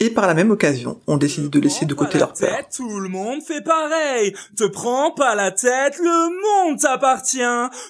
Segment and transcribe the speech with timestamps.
[0.00, 2.68] Et par la même occasion, on décide de laisser de côté leur peur.
[2.74, 4.32] Tout le monde fait pareil.
[4.56, 7.38] Te prends pas la tête, le monde t'appartient.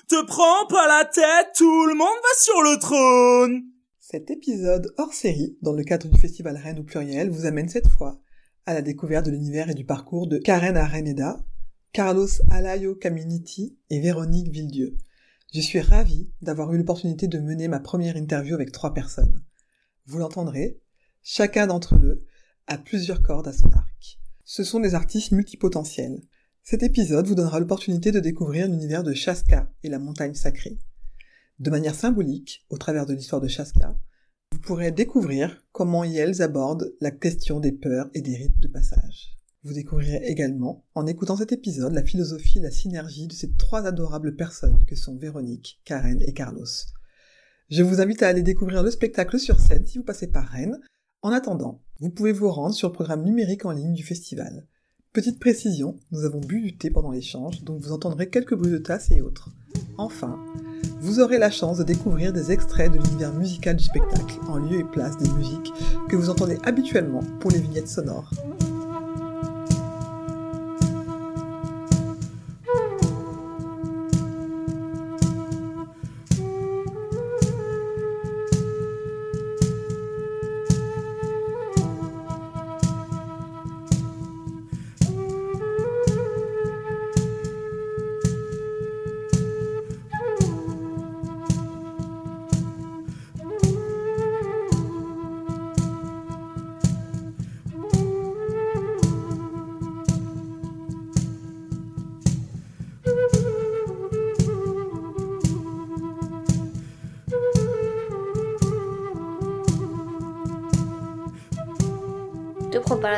[0.09, 3.63] Te prends pas la tête, tout le monde va sur le trône.
[4.01, 7.89] Cet épisode hors série, dans le cadre du festival Rennes au pluriel, vous amène cette
[7.89, 8.19] fois
[8.65, 11.45] à la découverte de l'univers et du parcours de Karen Areneda,
[11.93, 14.97] Carlos Alayo Caminiti et Véronique Villedieu.
[15.53, 19.43] Je suis ravie d'avoir eu l'opportunité de mener ma première interview avec trois personnes.
[20.07, 20.81] Vous l'entendrez,
[21.31, 22.25] Chacun d'entre eux
[22.69, 24.19] a plusieurs cordes à son arc.
[24.45, 26.23] Ce sont des artistes multipotentiels.
[26.63, 30.79] Cet épisode vous donnera l'opportunité de découvrir l'univers de Chaska et la montagne sacrée.
[31.59, 33.95] De manière symbolique, au travers de l'histoire de Chaska,
[34.53, 39.37] vous pourrez découvrir comment elles abordent la question des peurs et des rites de passage.
[39.65, 43.85] Vous découvrirez également, en écoutant cet épisode, la philosophie et la synergie de ces trois
[43.85, 46.65] adorables personnes que sont Véronique, Karen et Carlos.
[47.69, 50.81] Je vous invite à aller découvrir le spectacle sur scène si vous passez par Rennes,
[51.23, 54.67] en attendant, vous pouvez vous rendre sur le programme numérique en ligne du festival.
[55.13, 58.79] Petite précision, nous avons bu du thé pendant l'échange, donc vous entendrez quelques bruits de
[58.79, 59.51] tasses et autres.
[59.97, 60.39] Enfin,
[61.01, 64.79] vous aurez la chance de découvrir des extraits de l'univers musical du spectacle, en lieu
[64.79, 65.73] et place des musiques
[66.09, 68.31] que vous entendez habituellement pour les vignettes sonores.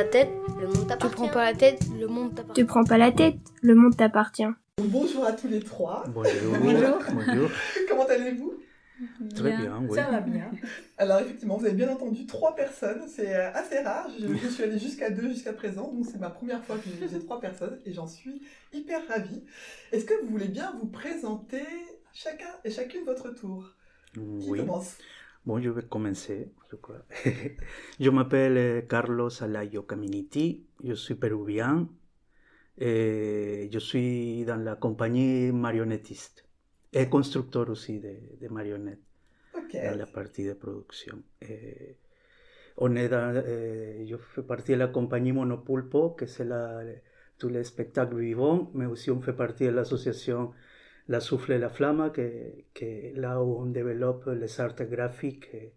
[0.03, 1.09] La tête, le monde t'appartient.
[1.11, 2.61] Tu prends pas la tête, le monde t'appartient.
[2.63, 4.47] Tu prends pas la tête, le monde t'appartient.
[4.83, 6.05] Bonjour à tous les trois.
[6.09, 6.57] Bonjour.
[6.59, 7.51] Bonjour.
[7.89, 8.55] Comment allez-vous?
[9.35, 9.95] Très bien, oui.
[9.97, 10.51] Ça va bien.
[10.97, 14.09] Alors effectivement, vous avez bien entendu trois personnes, c'est euh, assez rare.
[14.19, 17.19] Je, je suis allée jusqu'à deux jusqu'à présent, donc c'est ma première fois que j'ai
[17.19, 18.41] trois personnes et j'en suis
[18.73, 19.43] hyper ravie.
[19.93, 21.63] Est-ce que vous voulez bien vous présenter
[22.15, 23.65] chacun et chacune votre tour?
[24.15, 24.59] Qui Oui.
[24.61, 24.97] commence?
[25.47, 27.03] Bon, je vais commencer, je crois.
[28.01, 31.89] je m'appelle eh, Carlos Alayo Caminiti, je suis péruvien
[32.79, 36.47] et je suis dans la compagnie marionnettiste
[36.93, 39.01] et constructeur aussi de, de marionnettes
[39.55, 39.75] Ok.
[39.83, 41.23] dans la partie de production.
[41.43, 41.99] Eh,
[42.79, 46.83] on est dans, eh, je fais partie de la compagnie Monopulpo, que c'est la,
[47.39, 50.53] tous les spectacles vivants, mais aussi on fait partie de l'association
[51.13, 52.27] La Souffle et la Flamme, que,
[52.73, 52.89] que
[53.25, 55.75] là où on développe les arts graphiques et,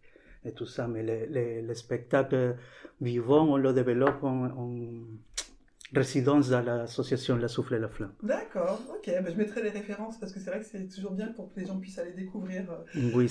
[0.47, 0.87] et tout ça.
[0.87, 2.55] Mais les, les, les spectacles
[3.01, 4.69] vivants, on le développe en, en
[6.01, 8.13] résidence dans l'association La Souffle et la Flamme.
[8.21, 9.05] D'accord, ok.
[9.05, 11.59] Ben, je mettrai les références parce que c'est vrai que c'est toujours bien pour que
[11.59, 13.27] les gens puissent aller découvrir euh, Oui,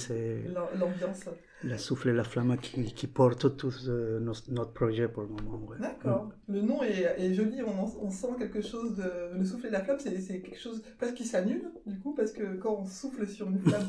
[0.78, 1.24] l'ambiance.
[1.64, 5.28] La Souffle et la Flamme qui, qui porte tout euh, nos- notre projet pour le
[5.28, 5.60] moment.
[5.68, 5.78] ouais.
[5.80, 6.30] D'accord.
[6.48, 9.38] Le nom est, est joli, on, en- on sent quelque chose de.
[9.38, 12.32] Le souffle et la flamme, c'est c'est quelque chose presque qui s'annule, du coup, parce
[12.32, 13.86] que quand on souffle sur une flamme,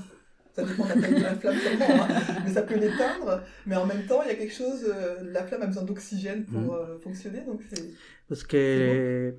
[0.56, 3.75] ça dépend de la taille de la flamme sûrement, hein, mais ça peut l'éteindre, mais
[3.75, 4.85] en même temps, il y a quelque chose.
[4.88, 6.69] euh, la flamme a besoin d'oxygène pour Mhm.
[6.79, 7.90] euh, fonctionner, donc c'est.
[8.29, 9.34] Parce que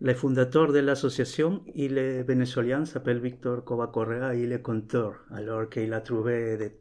[0.00, 5.68] le fondateur de l'association, il est vénézuélien, s'appelle Victor Cova Correa, il est conteur, alors
[5.68, 6.72] qu'il a trouvé des,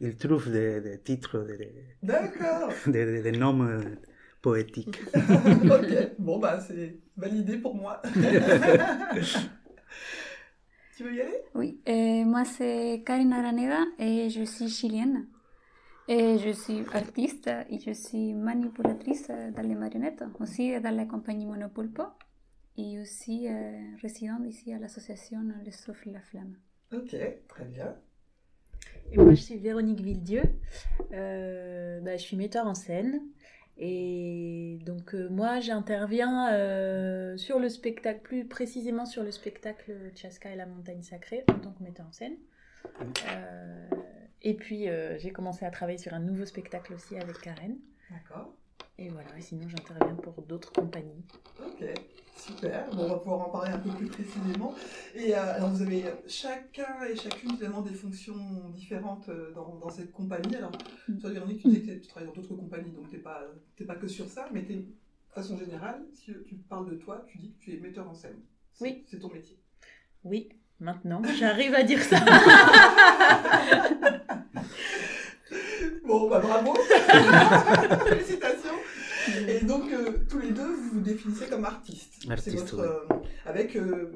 [0.00, 3.80] il trouve des, des titres, des, des, D'accord des- des- des noms euh,
[4.42, 4.98] poétiques.
[5.14, 8.00] Ok, bon, bah, c'est validé pour moi.
[10.96, 11.42] tu veux y aller?
[11.54, 15.26] Oui, euh, moi c'est Karen Araneda et je suis chilienne.
[16.08, 21.46] Et je suis artiste et je suis manipulatrice dans les marionnettes, aussi dans la compagnie
[21.46, 22.02] Monopulpo
[22.76, 23.52] et aussi euh,
[24.02, 26.56] résidente ici à l'association Le Souffle et la Flamme.
[26.92, 27.14] Ok,
[27.48, 27.94] très bien.
[29.12, 30.42] Et moi, je suis Véronique Villedieu.
[31.12, 33.20] Euh, bah, je suis metteur en scène.
[33.82, 40.50] Et donc, euh, moi, j'interviens euh, sur le spectacle, plus précisément sur le spectacle Chaska
[40.50, 42.36] et la montagne sacrée, en tant que metteur en scène.
[43.30, 43.88] Euh,
[44.42, 44.86] et puis,
[45.18, 47.76] j'ai commencé à travailler sur un nouveau spectacle aussi avec Karen.
[48.10, 48.54] D'accord.
[49.02, 51.24] Et voilà, et sinon j'interviens pour d'autres compagnies.
[51.58, 51.82] Ok,
[52.36, 52.86] super.
[52.90, 54.74] Bon, on va pouvoir en parler un peu plus précisément.
[55.14, 58.36] Et euh, alors, vous avez chacun et chacune finalement des fonctions
[58.74, 60.54] différentes euh, dans, dans cette compagnie.
[60.54, 60.72] Alors,
[61.18, 63.40] toi, Véronique, tu dis que tu travailles dans d'autres compagnies, donc tu n'es pas,
[63.74, 64.84] t'es pas que sur ça, mais de
[65.30, 68.36] façon générale, si tu parles de toi, tu dis que tu es metteur en scène.
[68.82, 69.02] Oui.
[69.06, 69.58] C'est ton métier.
[70.24, 72.18] Oui, maintenant j'arrive à dire ça.
[76.10, 76.74] Bon, bah bravo
[78.08, 78.38] Félicitations
[79.60, 81.64] Et donc, euh, tous les deux, vous vous définissez comme.
[81.64, 83.06] Artiste, C'est votre, euh,
[83.44, 84.10] avec, euh,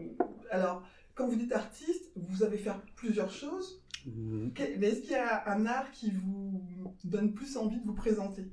[0.51, 0.83] alors,
[1.15, 3.83] quand vous dites artiste, vous avez faire plusieurs choses.
[4.07, 6.63] Mm, Que- Mais est-ce qu'il y a un art qui vous
[7.05, 8.45] donne plus envie de vous présenter?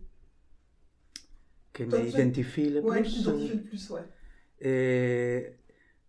[1.74, 3.10] Toi, tu- m'identifie le Ouais, plus.
[3.10, 4.02] qui t'identifie le plus, ouais.
[4.60, 5.48] Eh,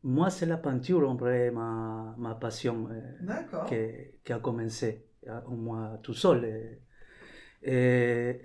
[0.03, 2.89] moi, c'est la peinture, en vrai, ma, ma passion
[3.21, 3.67] D'accord.
[3.67, 3.77] qui,
[4.25, 6.79] qui a commencé, à- moi tout seul.
[7.63, 8.41] Eh,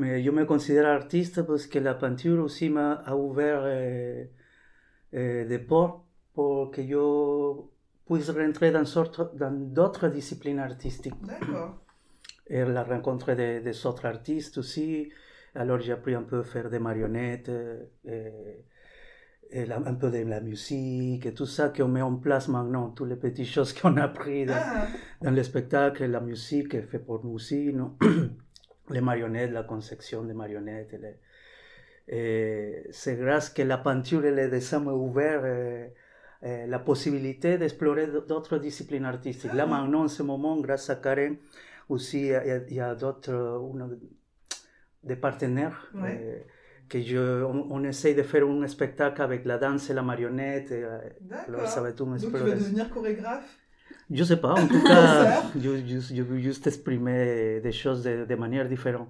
[0.00, 4.30] mais je me considère artiste parce que la peinture aussi m'a ouvert eh,
[5.12, 6.00] eh, des portes
[6.34, 7.02] pour que je
[8.06, 11.20] puisse rentrer dans d'autres disciplines artistiques.
[11.32, 11.70] D'accord.
[12.48, 15.10] Et la rencontre de- des autres artistes aussi.
[15.54, 17.50] Alors j'ai appris un peu à faire des marionnettes,
[18.14, 18.64] et,
[19.58, 22.90] et la- un peu de la musique et tout ça qu'on met en place maintenant,
[22.96, 24.86] toutes les petites choses qu'on a appris dans, Ah,
[25.22, 27.96] dans le spectacle, la musique est faite pour nous aussi, non?
[28.90, 30.92] Les marionnettes, la conception des marionnettes.
[30.92, 31.18] les-
[32.12, 35.86] et c'est grâce que la peinture et le dessin m'ont ouvert euh,
[36.42, 39.52] euh, la possibilité d'explorer d'autres disciplines artistiques.
[39.52, 41.36] Là maintenant, en ce moment, grâce à Karen,
[41.88, 43.32] aussi il y a, d'autres
[45.04, 46.18] des partenaires Ouais.
[46.20, 46.38] euh,
[46.88, 50.72] que je, on, on essaye de faire un spectacle avec la danse et la marionnette.
[50.72, 51.60] et, euh, D'accord.
[52.18, 53.59] Donc, tu vas devenir chorégraphe
[54.10, 58.68] Je sais pas, en tout cas, je veux juste exprimer des choses de, de manière
[58.68, 59.08] différente.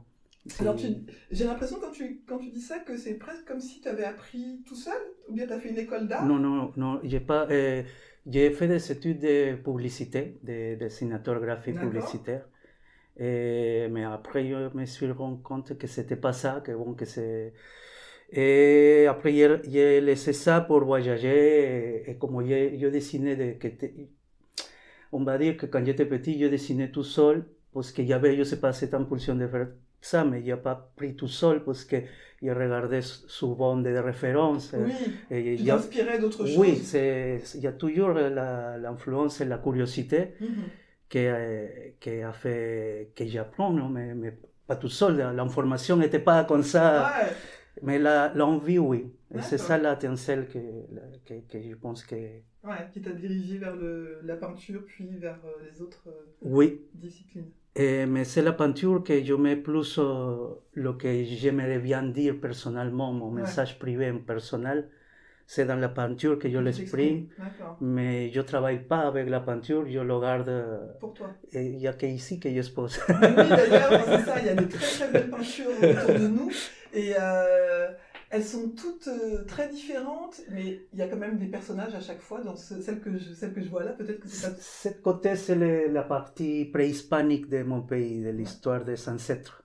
[0.58, 0.87] Alors, tu-
[1.32, 4.05] j'ai l'impression quand tu, quand tu dis ça que c'est presque comme si tu avais
[4.05, 6.29] appris tout seul Ou bien tu as fait une école d'art?
[6.29, 7.47] Non, non, non, j'ai pas.
[7.50, 7.82] euh,
[8.26, 12.46] j'ai fait des études de publicité, de dessinateur graphique publicitaire.
[13.19, 17.05] Et, mais après, je me suis rendu compte que c'était pas ça, que bon, que
[17.06, 17.55] c'est.
[18.31, 19.32] Et après,
[19.69, 22.05] j'ai laissé ça pour voyager.
[22.08, 23.69] Et, et comme je dessinais, de, que
[25.38, 28.72] dire que quand j'étais petit, je dessinais tout seul, parce que j'avais, je sais pas,
[28.72, 29.68] cette impulsion de faire
[30.00, 31.96] ça, mais pas pris tout seul, parce que
[32.42, 34.74] je regardais souvent des références.
[34.76, 34.92] Oui,
[35.30, 36.82] Et tu t'inspirais d'autres choses oui,
[37.54, 40.34] il y a toujours la- l'influence et la curiosité
[41.08, 41.26] qui,
[42.00, 43.88] qui a fait que j'apprends, non?
[43.88, 45.16] mais, mais pas tout seul.
[45.34, 47.32] L'information n'était pas comme ça, Ouais,
[47.82, 49.12] mais la- l'envie, oui.
[49.34, 50.58] Et c'est ça l'étincelle que,
[51.26, 52.17] que, que je pense que.
[52.64, 56.81] ouais, qui t'a dirigé vers le, la peinture, puis vers euh, les autres euh, Oui,
[56.94, 57.50] disciplines.
[57.76, 62.40] Eh, mais c'est la peinture que je mets plus euh, lo que j'aimerais bien dire
[62.40, 63.43] personnellement, mon Ouais.
[63.43, 64.88] message privé personnel.
[65.52, 67.26] C'est dans la peinture que je l'exprime.
[67.81, 70.52] Mais je travaille pas avec la peinture, je le garde.
[71.00, 71.29] Pour toi.
[71.52, 73.00] Et il n'y a qu'ici que j'expose.
[73.08, 73.17] Oui,
[73.58, 76.50] d'ailleurs, c'est ça, il y a des très très belles peintures autour de nous.
[76.93, 77.88] Et euh,
[78.31, 82.00] elles sont toutes euh, très différentes, mais il y a quand même des personnages à
[82.00, 82.41] chaque fois.
[82.43, 84.56] Dans ce- celle, que je, celle que je vois là, peut-être que c'est pas.
[84.61, 89.64] Ce côté, c'est la partie préhispanique de mon pays, de l'histoire des ancêtres.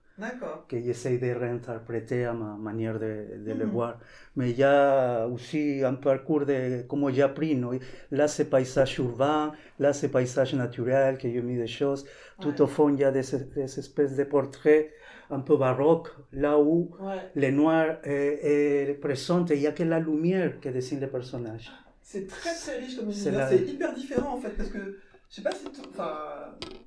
[0.70, 3.14] Que j'essaie de réinterpréter à ma manière de,
[3.46, 3.72] de le Mhm.
[3.72, 4.00] voir.
[4.38, 7.56] Mais il y a aussi un parcours de comment j'ai appris.
[7.56, 7.72] non?
[8.12, 12.06] Là, c'est paysage urbain, là, c'est paysage naturel, que j'ai mis des choses.
[12.40, 12.62] Tout Ouais.
[12.62, 13.22] au fond, il y a des,
[13.56, 14.90] des espèces de portraits
[15.30, 17.16] un peu baroques, là où Ouais.
[17.36, 21.08] le noir est, est présent et il n'y a que la lumière qui dessine les
[21.08, 21.72] personnages.
[22.02, 23.34] C'est très très riche comme univers.
[23.40, 25.66] la- C'est hyper différent en fait parce que je sais pas si.
[25.90, 26.14] Enfin,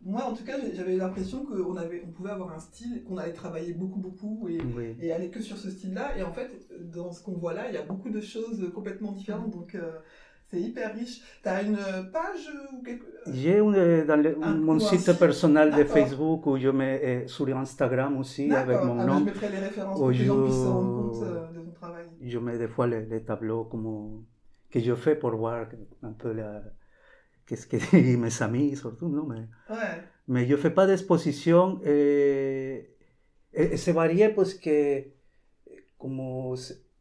[0.04, 3.16] moi en tout cas, j'ai- j'avais l'impression qu'on avait, on pouvait avoir un style, qu'on
[3.18, 4.97] allait travailler beaucoup beaucoup et, Oui.
[5.00, 6.16] et aller que sur ce style-là.
[6.18, 9.12] Et en fait, dans ce qu'on voit là, il y a beaucoup de choses complètement
[9.12, 9.50] différentes.
[9.50, 9.92] Donc euh,
[10.50, 11.21] c'est hyper riche.
[11.42, 11.76] T'as une
[12.12, 13.04] page ou quelque.
[13.26, 15.18] J'ai une- dans le- Un- mon site site.
[15.18, 15.85] personnel de.
[15.85, 19.18] Facebook où je mets euh, sur Instagram aussi avec mon Ah, nom.
[19.18, 21.73] je mettrai les références pour que les gens puissent se rendre compte euh, de ton
[21.73, 22.07] travail.
[22.23, 24.25] Je mets des fois les, les tableaux comme,
[24.71, 25.66] que je fais pour voir
[26.02, 26.62] un peu la,
[27.48, 29.24] qu'est-ce que mes amis surtout, non?
[29.26, 30.02] Mais, Ouais.
[30.28, 32.90] mais je ne fais pas d'exposition et,
[33.54, 35.02] et c'est varié parce que
[35.98, 36.54] comme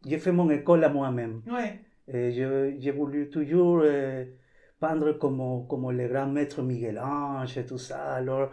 [0.05, 1.41] j'ai fait mon école à moi-même.
[1.51, 1.79] Ouais.
[2.07, 4.23] Et je- j'ai voulu toujours euh,
[4.79, 8.13] peindre comme, comme le grand maître Miguel Ange et tout ça.
[8.15, 8.51] Alors,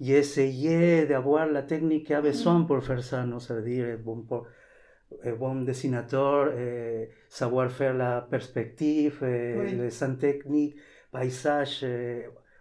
[0.00, 3.38] j'ai essayé d'avoir la technique qu'il y a besoin pour faire ça, non?
[3.40, 4.46] C'est-à-dire, être bon, pour,
[5.24, 6.52] un bon dessinateur,
[7.28, 9.72] savoir faire la perspective, Oui.
[9.72, 10.76] les dessins techniques,
[11.12, 11.84] paysage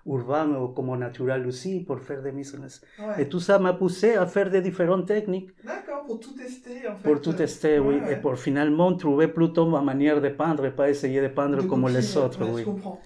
[0.06, 2.54] urbain ou comme naturel aussi, pour faire des mises.
[3.00, 3.22] Ouais.
[3.24, 6.06] Et tout ça m'a poussé à faire des différentes techniques D'accord.
[6.06, 7.04] Pour tout tester en fait.
[7.04, 7.96] Pour tout tester, oui.
[7.96, 8.14] Ouais, ouais.
[8.14, 11.68] Et pour finalement trouver plutôt ma manière de peindre et pas essayer de peindre De
[11.68, 12.62] comme les copier, autres, ouais, oui.
[12.62, 13.00] Je comprends.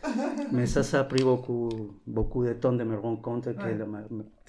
[0.51, 1.69] Mais ça, ça a pris beaucoup,
[2.07, 3.75] beaucoup de temps de me rendre compte que, Ouais.
[3.77, 3.85] la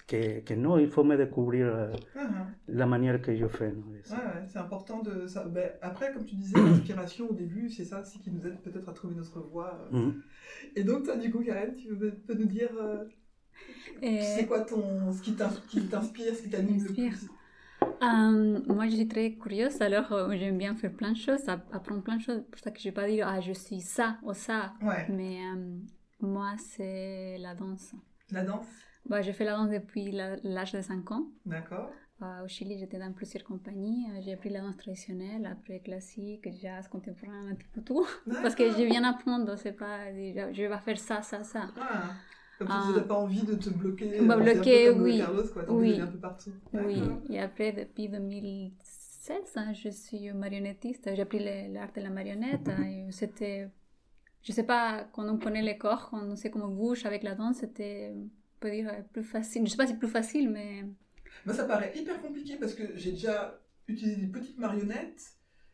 [0.07, 3.73] que, que non, il faut me découvrir euh, Ah, la manière que je fais.
[3.75, 4.15] ah.
[4.15, 5.45] Ouais, ouais, c'est important de ça.
[5.47, 8.89] Ben, après, comme tu disais, l'inspiration au début, c'est ça aussi qui nous aide peut-être
[8.89, 9.79] à trouver notre voie.
[9.93, 9.97] euh.
[9.99, 10.23] Mhm.
[10.77, 13.05] Et donc, toi, du coup, Karen, tu peux, peux nous dire euh,
[14.03, 17.29] Et- c'est quoi ton, ce qui t'in- qui t'inspire, ce qui t'anime le plus?
[18.03, 21.69] Euh, moi, je suis très curieuse, alors euh, j'aime bien faire plein de choses, app-
[21.73, 22.37] apprendre plein de choses.
[22.45, 24.75] C'est pour ça que je ne vais pas dire, ah, je suis ça ou ça.
[24.83, 25.79] Ouais, Mais euh,
[26.21, 27.93] moi, c'est la danse.
[28.31, 28.67] la danse,
[29.09, 31.27] Bah, j'ai fait la danse depuis l'âge de 5 ans.
[31.45, 31.91] d'accord.
[32.23, 34.07] Euh, au Chili, j'étais dans plusieurs compagnies.
[34.11, 38.07] Euh, J'ai appris la danse traditionnelle, après classique, jazz, contemporain, un petit peu tout.
[38.43, 41.69] Parce que je viens apprendre, c'est pas je vais faire ça, ça, ça.
[41.79, 42.15] Ah,
[42.59, 42.85] comme tu Ah.
[42.87, 44.19] disais, t'as pas envie de te bloquer.
[44.23, 45.19] Bah, bloquer, oui.
[45.19, 46.01] Carlos, quoi, Oui.
[46.01, 46.53] un peu partout.
[46.73, 51.15] Oui, et après, depuis 2016, hein, je suis marionnettiste.
[51.15, 52.67] J'ai appris l'art de la marionnette.
[52.71, 53.69] hein, C'était,
[54.43, 57.35] je sais pas, quand on connaît les corps, quand on sait comment bouge avec la
[57.35, 58.15] danse, c'était,
[58.57, 59.67] on peut dire, plus facile.
[59.67, 60.85] Je sais pas si c'est plus facile, mais
[61.45, 65.33] Moi, ça paraît hyper compliqué parce que j'ai déjà utilisé des petites marionnettes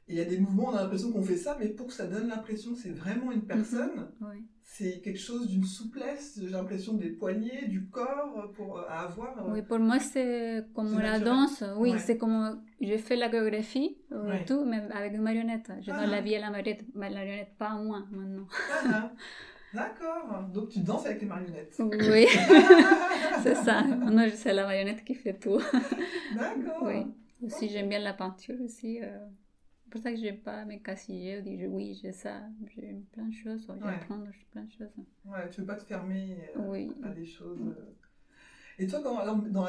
[0.09, 1.93] et il y a des mouvements, on a l'impression qu'on fait ça, mais pour que
[1.93, 4.45] ça donne l'impression que c'est vraiment une personne, oui.
[4.65, 9.39] c'est quelque chose d'une souplesse, j'ai l'impression des poignets, du corps pour, euh, à avoir.
[9.47, 9.53] euh.
[9.53, 11.62] Oui, pour moi, c'est comme la danse.
[11.77, 11.99] Oui, Ouais.
[12.01, 14.45] c'est comme je fais la chorégraphie, euh, Ouais.
[14.45, 15.71] tout, mais avec une marionnette.
[15.81, 16.01] Je Ah.
[16.01, 18.47] donne la vie à la marionnette, la marionnette, pas à moi maintenant.
[18.73, 19.12] Ah, ah.
[19.75, 21.75] D'accord, donc tu danses avec les marionnettes.
[21.81, 22.26] Oui,
[23.43, 23.83] c'est ça.
[23.83, 25.61] Maintenant, c'est la marionnette qui fait tout.
[26.35, 26.83] D'accord.
[26.83, 27.07] Oui.
[27.45, 29.00] Aussi, j'aime bien la peinture aussi.
[29.02, 29.19] euh,
[29.85, 32.43] C'est pour ça que je n'ai pas mes casiller, dire oui, j'ai ça,
[32.75, 33.76] j'ai plein de choses, Ouais.
[33.83, 34.21] j'apprends
[34.52, 34.88] plein de choses.
[35.25, 36.93] Ouais, tu veux pas te fermer euh, Oui.
[37.02, 37.61] à des choses.
[37.61, 37.95] euh.
[38.79, 39.64] Et toi, dans, dans,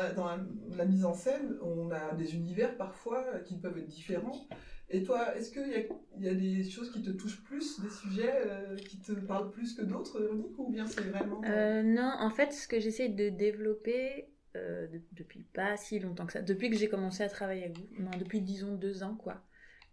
[0.77, 4.48] la, mise en scène, on a des univers parfois euh, qui peuvent être différents.
[4.89, 5.81] Et toi, est-ce qu'il y a,
[6.19, 9.74] y a des choses qui te touchent plus, des sujets euh, qui te parlent plus
[9.74, 11.41] que d'autres, Véronique, ou bien c'est vraiment...
[11.45, 16.27] Euh, non, en fait, ce que j'essaie de développer euh, de- depuis pas si longtemps
[16.27, 19.15] que ça, depuis que j'ai commencé à travailler avec vous, non, depuis disons deux ans,
[19.15, 19.41] quoi.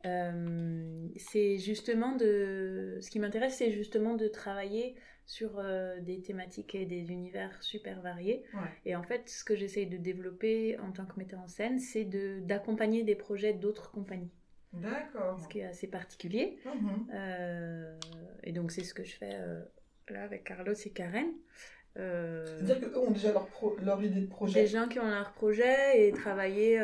[0.04, 2.98] euh, c'est justement de.
[3.00, 4.96] Ce qui m'intéresse, c'est justement de travailler
[5.30, 8.42] sur euh, des thématiques et des univers super variés.
[8.52, 8.60] Ouais.
[8.84, 12.04] Et en fait, ce que j'essaie de développer en tant que metteur en scène, c'est
[12.04, 14.32] de- d'accompagner des projets d'autres compagnies,
[14.72, 15.38] D'accord.
[15.40, 16.58] ce qui est assez particulier.
[16.64, 17.06] Mhm.
[17.14, 17.96] Euh,
[18.42, 19.62] et donc c'est ce que je fais euh,
[20.08, 21.28] là avec Carlos et Karen.
[21.94, 24.62] C'est-à-dire qu'eux ont déjà leur, pro- leur idée de projet.
[24.62, 26.80] des gens qui ont leur projet et travailler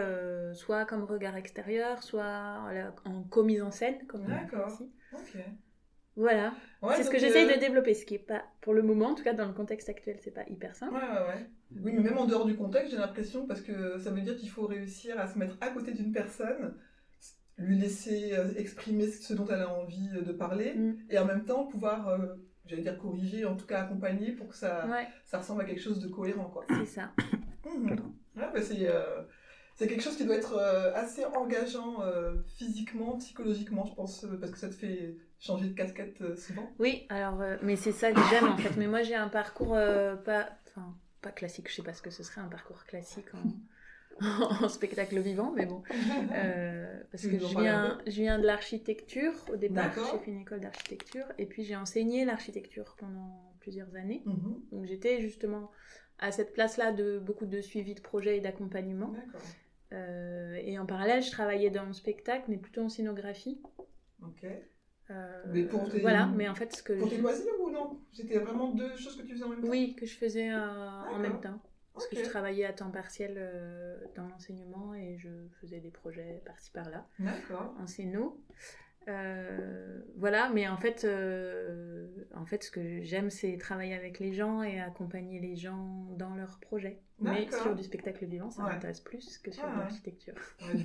[0.54, 2.60] soit comme regard extérieur, soit
[3.04, 4.80] en, en commise en scène, comme on D'accord.
[5.12, 5.36] Ok.
[6.16, 8.82] Voilà, Ouais, c'est ce que j'essaye euh, de développer, ce qui est pas, pour le
[8.82, 10.94] moment, en tout cas dans le contexte actuel, c'est pas hyper simple.
[10.94, 11.46] Ouais, ouais, ouais.
[11.82, 14.48] Oui, mais même en dehors du contexte, j'ai l'impression, parce que ça veut dire qu'il
[14.50, 16.74] faut réussir à se mettre à côté d'une personne,
[17.58, 20.96] lui laisser euh, exprimer ce dont elle a envie euh, de parler, Mm.
[21.10, 22.18] et en même temps pouvoir, euh,
[22.66, 25.82] j'allais dire corriger, en tout cas accompagner pour que ça, Ouais, ça ressemble à quelque
[25.82, 26.64] chose de cohérent, quoi.
[26.70, 27.12] c'est ça.
[27.66, 27.90] Mhm.
[28.36, 29.22] Ouais, bah, c'est, euh,
[29.76, 34.36] c'est quelque chose qui doit être euh, assez engageant euh, physiquement, psychologiquement, je pense, euh,
[34.40, 36.68] parce que ça te fait changer de casquette souvent.
[36.78, 38.76] Oui, alors, mais c'est ça que j'aime en fait.
[38.78, 39.76] Mais moi j'ai un parcours
[40.24, 43.42] pas, enfin, pas classique, je sais pas ce que ce serait un parcours classique en,
[44.64, 45.82] en spectacle vivant, mais bon.
[46.32, 50.60] Euh, parce que je viens, je viens de l'architecture au départ, j'ai fait une école
[50.60, 54.22] d'architecture, et puis j'ai enseigné l'architecture pendant plusieurs années.
[54.24, 54.62] Mhm.
[54.72, 55.70] Donc j'étais justement
[56.18, 59.08] à cette place-là de beaucoup de suivi de projet et d'accompagnement.
[59.08, 59.42] D'accord.
[59.92, 63.60] Euh, et en parallèle, je travaillais dans le spectacle, mais plutôt en scénographie.
[64.22, 64.44] Ok.
[65.10, 67.70] Euh, Mais pour tes- Voilà, mais en fait, ce que Pour je- tes loisirs ou
[67.70, 68.00] non?
[68.12, 69.68] C'était vraiment deux choses que tu faisais en même temps?
[69.68, 71.60] Oui, que je faisais euh, en même temps.
[71.92, 73.34] Parce que je travaillais à temps partiel
[74.14, 77.74] dans l'enseignement et je faisais des projets par-ci par-là D'accord.
[77.80, 78.42] en scéno.
[79.08, 84.32] Euh, voilà, mais en fait, euh, en fait, ce que j'aime, c'est travailler avec les
[84.34, 86.98] gens et accompagner les gens dans leurs projets.
[87.20, 88.72] Mais sur du spectacle vivant, ça Ouais.
[88.72, 90.34] m'intéresse plus que sur Ah l'architecture.
[90.60, 90.82] Ouais,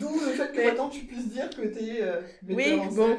[0.00, 2.02] D'où le fait que maintenant tu puisses dire que tu es
[2.54, 3.16] Oui, bon.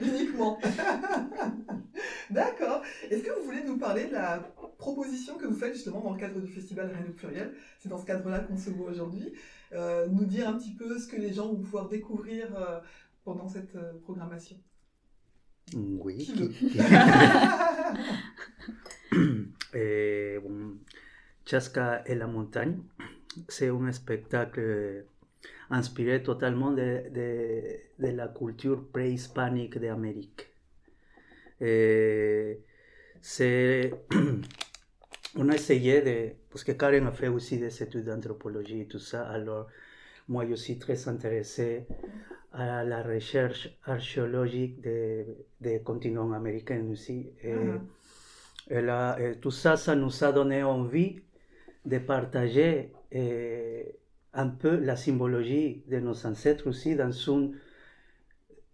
[0.00, 0.58] uniquement.
[2.30, 2.82] D'accord.
[3.10, 4.38] Est-ce que vous voulez nous parler de la
[4.78, 7.52] proposition que vous faites justement dans le cadre du festival au pluriel?
[7.78, 9.32] C'est dans ce cadre-là qu'on se voit aujourd'hui.
[9.72, 12.80] Euh, nous dire un petit peu ce que les gens vont pouvoir découvrir euh,
[13.24, 14.56] pendant cette euh, programmation.
[15.74, 16.30] Oui.
[16.36, 16.52] Veut
[19.74, 20.76] Eh, bon,
[21.46, 22.78] Chaska et la montagne,
[23.48, 25.04] c'est un spectacle
[25.70, 30.48] inspiré totalement de, de- de la culture préhispanique d'Amérique.
[31.60, 32.60] Eh,
[33.22, 33.94] c'est
[35.36, 36.32] on a essayé de...
[36.50, 39.68] Parce que Karen a fait aussi des études d'anthropologie et tout ça, alors
[40.28, 41.86] moi je suis très intéressé
[42.52, 45.26] à la recherche archéologique des,
[45.60, 47.30] des continents américains aussi.
[47.42, 47.54] Et,
[48.70, 51.20] et là, et tout ça, ça nous a donné envie
[51.84, 53.96] de partager eh,
[54.34, 57.56] un peu la symbologie de nos ancêtres aussi dans une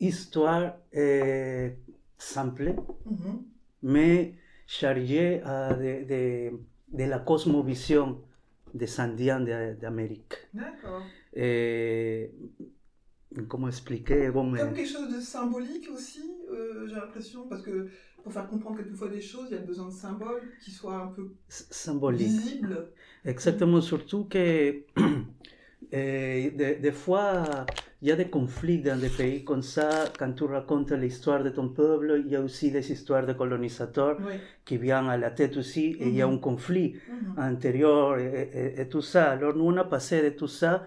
[0.00, 1.72] histoire eh,
[2.18, 2.74] simple,
[3.82, 4.34] mais
[4.68, 6.52] chargée ah, de, de-
[6.92, 8.20] de la cosmovision
[8.75, 10.34] des Indiens de- d'Amérique.
[10.54, 11.02] D'accord.
[11.34, 12.30] Et
[13.48, 17.88] comment expliquer bon, mais- Comme quelque chose de symbolique aussi, euh, j'ai l'impression, parce que
[18.22, 21.08] pour faire comprendre quelquefois des choses, il y a besoin de symboles qui soient un
[21.08, 22.28] peu s- symbolique.
[22.28, 22.90] visibles.
[23.25, 24.82] Exactement, surtout que
[25.92, 27.66] eh, des des fois,
[28.02, 29.88] il y a des conflits dans des pays comme ça.
[30.18, 34.18] Quand tu racontes l'histoire de ton peuple, il y a aussi des histoires de colonisateurs
[34.21, 34.35] Oui.
[34.64, 37.35] qui viennent à la tête aussi, et il y a un conflit Mhm.
[37.38, 39.30] antérieur et, et- et tout ça.
[39.33, 40.87] Alors nous, on a passé de tout ça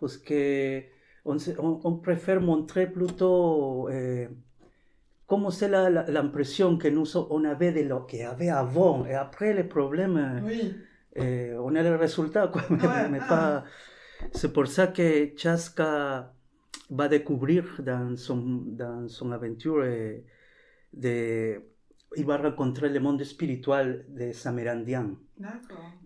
[0.00, 0.82] parce que
[1.24, 4.28] on, on- on préfère montrer plutôt eh,
[5.26, 9.54] comment c'est l'impression que nous on avait de lo qu'il y avait avant et après
[9.54, 10.42] les problèmes.
[10.44, 10.74] Oui.
[11.16, 12.62] eh, on a le résultat, quoi.
[12.70, 13.28] Mais, Ouais, mais ah.
[13.28, 13.64] pas...
[14.32, 16.32] C'est pour ça que Chaska
[16.90, 20.24] va découvrir dans son, dans son aventure eh,
[20.92, 21.60] de...
[22.16, 25.16] Il va rencontrer le monde spirituel des Amérindiens,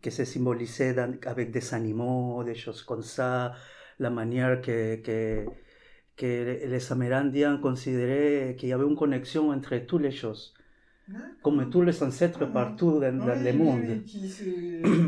[0.01, 3.53] que se symbolisait dans- avec des animaux, des choses comme ça,
[3.99, 5.45] la manière que, que,
[6.17, 10.55] que les Amérindiens considéraient qu'il y avait une connexion entre toutes les choses.
[11.43, 12.53] Comme tous les ancêtres Mhm.
[12.53, 13.89] partout dans, dans Oui, le oui, monde.
[13.91, 14.29] oui, qui,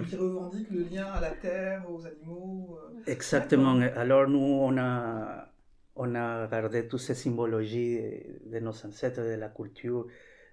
[0.09, 2.79] qui revendique le lien à la terre, aux animaux.
[2.81, 3.03] euh.
[3.07, 3.79] Exactement.
[3.97, 5.49] Alors nous, on a,
[5.97, 10.07] on a gardé toutes ces symbologies de, de nos ancêtres, de la culture,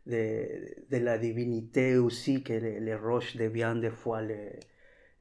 [0.06, 4.60] de, de la divinité aussi, que les, les roches deviennent des fois les,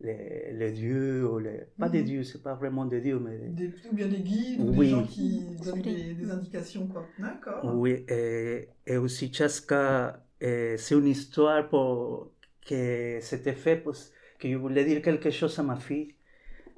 [0.00, 2.06] les, les dieux, ou les, pas des Mhm.
[2.06, 4.86] dieux, c'est pas vraiment des dieux, mais Des, ou bien des guides, ou Oui.
[4.86, 7.08] des gens qui donnent des, des indications, quoi.
[7.18, 7.62] D'accord.
[7.62, 12.32] Oui, et, et aussi Chaska, c'est une histoire pour,
[12.66, 13.94] que c'était fait pour,
[14.38, 16.14] que je voulais dire quelque chose à ma fille,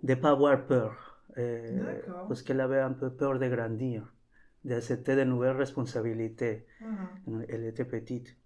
[0.02, 2.26] de ne pas avoir peur, D'accord.
[2.28, 4.12] parce qu'elle avait un peu peur de grandir,
[4.64, 6.66] d'accepter de nouvelles responsabilités.
[6.80, 7.46] Mhm.
[7.48, 8.36] Elle était petite.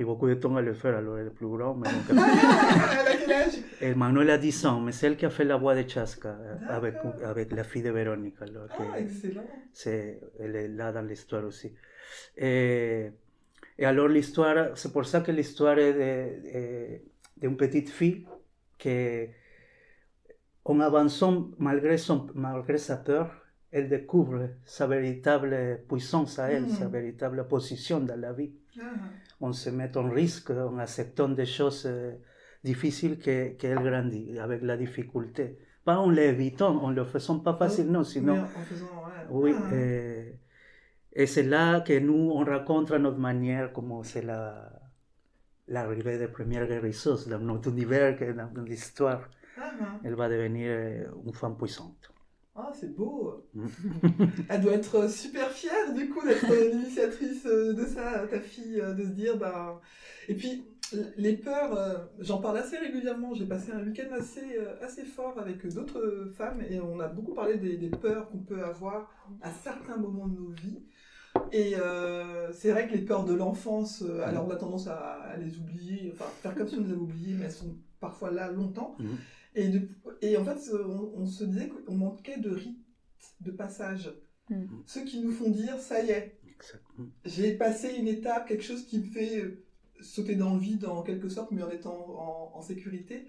[0.00, 1.84] Beaucoup de temps à le faire, alors plus grande.
[1.84, 1.90] Mais
[3.80, 6.28] et Manuel a 10 ans, mais c'est elle qui a fait la voix de Chaska
[6.30, 8.36] euh, avec, la fille de Véronique.
[8.40, 9.44] Alors Ah, que- excellent.
[9.72, 11.72] c'est, elle est là dans l'histoire aussi.
[12.36, 13.10] Et,
[13.78, 17.00] et alors l'histoire, c'est pour ça que l'histoire est de, de,
[17.36, 18.26] d'une petite fille
[18.78, 19.26] que,
[20.64, 23.30] en avançant malgré, son, malgré sa peur,
[23.70, 26.68] elle découvre sa véritable puissance à elle, Mhm.
[26.70, 28.52] sa véritable position dans la vie.
[28.80, 28.84] Ah,
[29.40, 32.12] On se met en risque en acceptant des choses euh,
[32.64, 35.58] difficiles que- qu'elle grandit avec la difficulté.
[35.84, 38.34] Pas en l'évitant, en le faisant pas facilement, sinon...
[38.34, 39.26] mais en faisant, ouais.
[39.30, 40.34] Oui, Ah, eh,
[41.12, 44.70] et c'est là que nous, on raconte à notre manière comment c'est la,
[45.68, 49.28] l'arrivée des premières guérisseuses dans notre univers, que dans, dans l'histoire,
[49.58, 49.70] ah,
[50.04, 52.10] elle va devenir euh, une femme puissante.
[52.60, 53.44] Ah, c'est beau.
[53.54, 53.66] Mm.
[54.48, 58.94] Elle doit être super fière, du coup, d'être l'initiatrice euh, de ça, ta fille, euh,
[58.94, 59.80] de se dire, bah...
[60.28, 60.64] Et puis,
[61.16, 63.32] les peurs, euh, j'en parle assez régulièrement.
[63.32, 67.58] J'ai passé un week-end assez, assez fort avec d'autres femmes et on a beaucoup parlé
[67.58, 69.08] des, des peurs qu'on peut avoir
[69.40, 70.82] à certains moments de nos vies.
[71.52, 75.36] Et euh, c'est vrai que les peurs de l'enfance, alors on a tendance à, à
[75.36, 78.50] les oublier, enfin faire comme si on les avait oubliées, mais elles sont parfois là
[78.50, 78.96] longtemps.
[78.98, 79.16] Mhm.
[79.60, 79.88] Et, de-
[80.22, 82.78] et en fait, on, on se disait qu'on manquait de rites
[83.40, 84.12] de passage.
[84.50, 84.82] Mhm.
[84.86, 86.38] Ceux qui nous font dire, ça y est,
[87.24, 89.64] j'ai passé une étape, quelque chose qui me fait euh,
[90.00, 93.26] sauter dans le vide en quelque sorte, mais en étant en, en sécurité.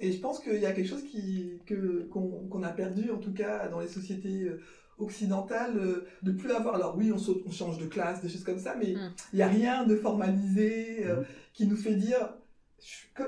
[0.00, 3.18] Et je pense qu'il y a quelque chose qui, que, qu'on, qu'on a perdu, en
[3.18, 4.60] tout cas dans les sociétés euh,
[4.98, 6.74] occidentales, euh, de plus avoir.
[6.74, 9.12] Alors oui, on, saute, on change de classe, des choses comme ça, mais il Mm.
[9.34, 11.26] n'y a rien de formalisé euh, Mhm.
[11.54, 12.34] qui nous fait dire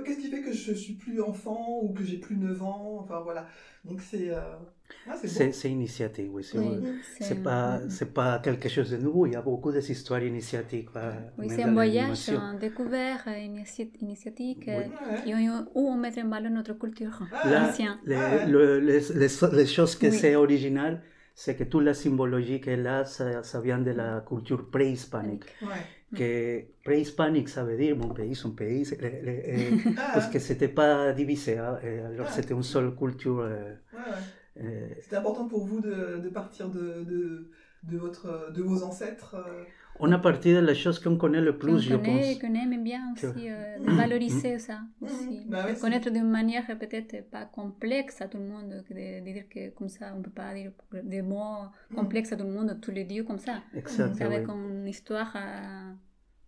[0.04, 2.98] qu'est-ce qui fait que je suis plus enfant ou que j'ai plus 9 ans?
[3.00, 3.46] Enfin voilà.
[3.84, 4.30] Donc c'est.
[4.30, 4.40] euh,
[5.08, 5.52] ah, c'est C'est, beau.
[5.52, 6.44] c'est initiatique, oui.
[6.44, 6.78] C'est, Oui,
[7.18, 9.26] c'est pas, c'est pas quelque chose de nouveau.
[9.26, 10.90] Il y a beaucoup d'histoires initiatiques.
[11.38, 14.90] oui, c'est un voyage, un découvert, euh, initiatique, euh, Ouais.
[15.26, 15.34] et
[15.74, 17.98] où on met en valeur notre culture Ah, Là, ancienne.
[18.04, 20.12] les, Ah le- les, les- les choses que Oui.
[20.12, 21.02] c'est original,
[21.34, 25.44] c'est que toute la symbologie qu'elle a, ça, ça vient de la culture préhispanique.
[25.62, 25.68] Ouais.
[26.14, 30.38] Que préhispanique, ça veut dire mon pays, son pays, le- le- euh, Ah, parce que
[30.38, 31.78] c'était pas divisé, hein,
[32.14, 32.32] alors Ah.
[32.32, 33.36] c'était une seule culture.
[33.38, 34.62] ouais, ouais.
[34.64, 37.50] euh, C'était important pour vous de, de partir de, de,
[37.82, 39.64] de, votre, de vos ancêtres euh,
[40.00, 42.38] On a parti de les choses qu'on connaît le plus, je connaît, pense.
[42.40, 45.40] qu'on aime bien aussi, Que- euh, valoriser ça aussi.
[45.48, 49.32] Bah ouais, de connaître d'une manière peut-être pas complexe à tout le monde, de, de
[49.32, 52.50] dire que comme ça, on ne peut pas dire des mots complexes à tout le
[52.50, 53.62] monde tous les dieux comme ça.
[53.74, 55.92] Exact, C'est avec une histoire euh,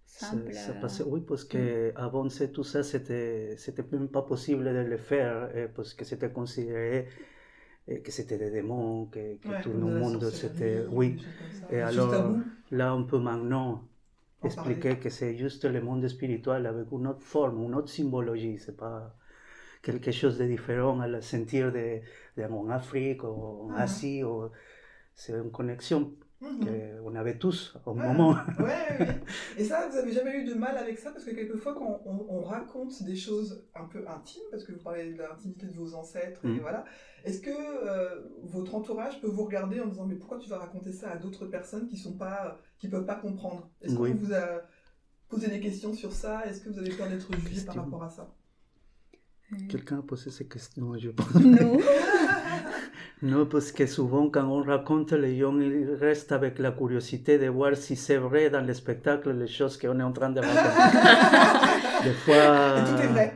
[0.06, 0.52] Ça, simple.
[0.54, 4.70] ça euh, passait- oui, parce que avancer tout ça, c'était, c'était même pas possible de
[4.94, 7.08] le faire, eh, parce que c'était considéré
[7.88, 11.20] eh, que c'était des démons, que, que Ouais, tout le monde, c'était, oui.
[11.70, 13.88] Et alors, là, on peut maintenant
[14.42, 18.58] En expliquer que c'est juste le monde spirituel avec une autre forme, une autre symbologie.
[18.58, 19.16] C'est pas
[19.82, 22.00] quelque chose de différent à le sentir de,
[22.36, 22.68] de- en
[23.70, 23.86] Ah.
[24.24, 24.50] Ou-
[25.14, 27.00] c'est une connexion Mhm.
[27.00, 28.02] qu'on avait tous au Ouais.
[28.04, 28.34] moment.
[28.58, 29.20] Ouais, ouais, ouais.
[29.58, 31.10] Et ça, vous avez jamais eu de mal avec ça?
[31.10, 34.82] Parce que quelquefois, quand on, on raconte des choses un peu intimes, parce que vous
[34.82, 36.60] parlez de l'intimité de vos ancêtres, et Mhm.
[36.60, 36.84] voilà,
[37.24, 40.92] est-ce que euh, votre entourage peut vous regarder en disant Mais pourquoi tu vas raconter
[40.92, 43.70] ça à d'autres personnes qui sont pas, qui peuvent pas comprendre?
[43.80, 44.10] Est-ce Oui.
[44.10, 44.62] qu'on vous a
[45.28, 46.44] posé des questions sur ça?
[46.46, 48.34] Est-ce que vous avez peur d'être jugé par rapport à ça?
[49.68, 51.32] Quelqu'un a posé ces questions, je pense.
[51.34, 51.78] nous,
[53.30, 57.48] Non, parce que souvent quand on raconte, les gens ils restent avec la curiosité de
[57.48, 62.04] voir si c'est vrai dans le spectacle les choses qu'on est en train de raconter.
[62.04, 62.42] Des fois,
[62.88, 63.32] tout est vrai.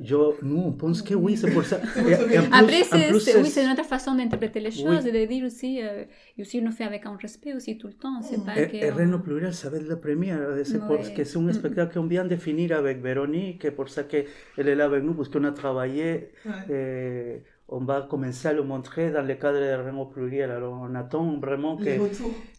[0.00, 1.78] yo, on pense que oui, c'est pour ça.
[1.94, 4.74] C'est Et- et plus- Après, c'est, plus, c'est- oui, c'est- c'est notre façon d'interpréter les
[4.76, 4.84] Oui.
[4.84, 6.04] choses et de dire aussi, euh,
[6.36, 8.20] et aussi on le fait avec un respect aussi tout le temps.
[8.22, 8.44] C'est Mm.
[8.44, 10.40] pas Et, que et on- Reno Plural, ça va être la première.
[10.64, 10.88] C'est Ouais.
[10.96, 14.26] parce que c'est un spectacle qu'on vient de finir avec Véronique, et pour ça qu'elle
[14.72, 16.30] est là avec nous, parce qu'on a travaillé.
[16.44, 16.74] Ouais.
[16.76, 20.50] et on va commencer à le montrer dans le cadre de Reno Pluriel.
[20.50, 21.84] Alors, on attend vraiment que,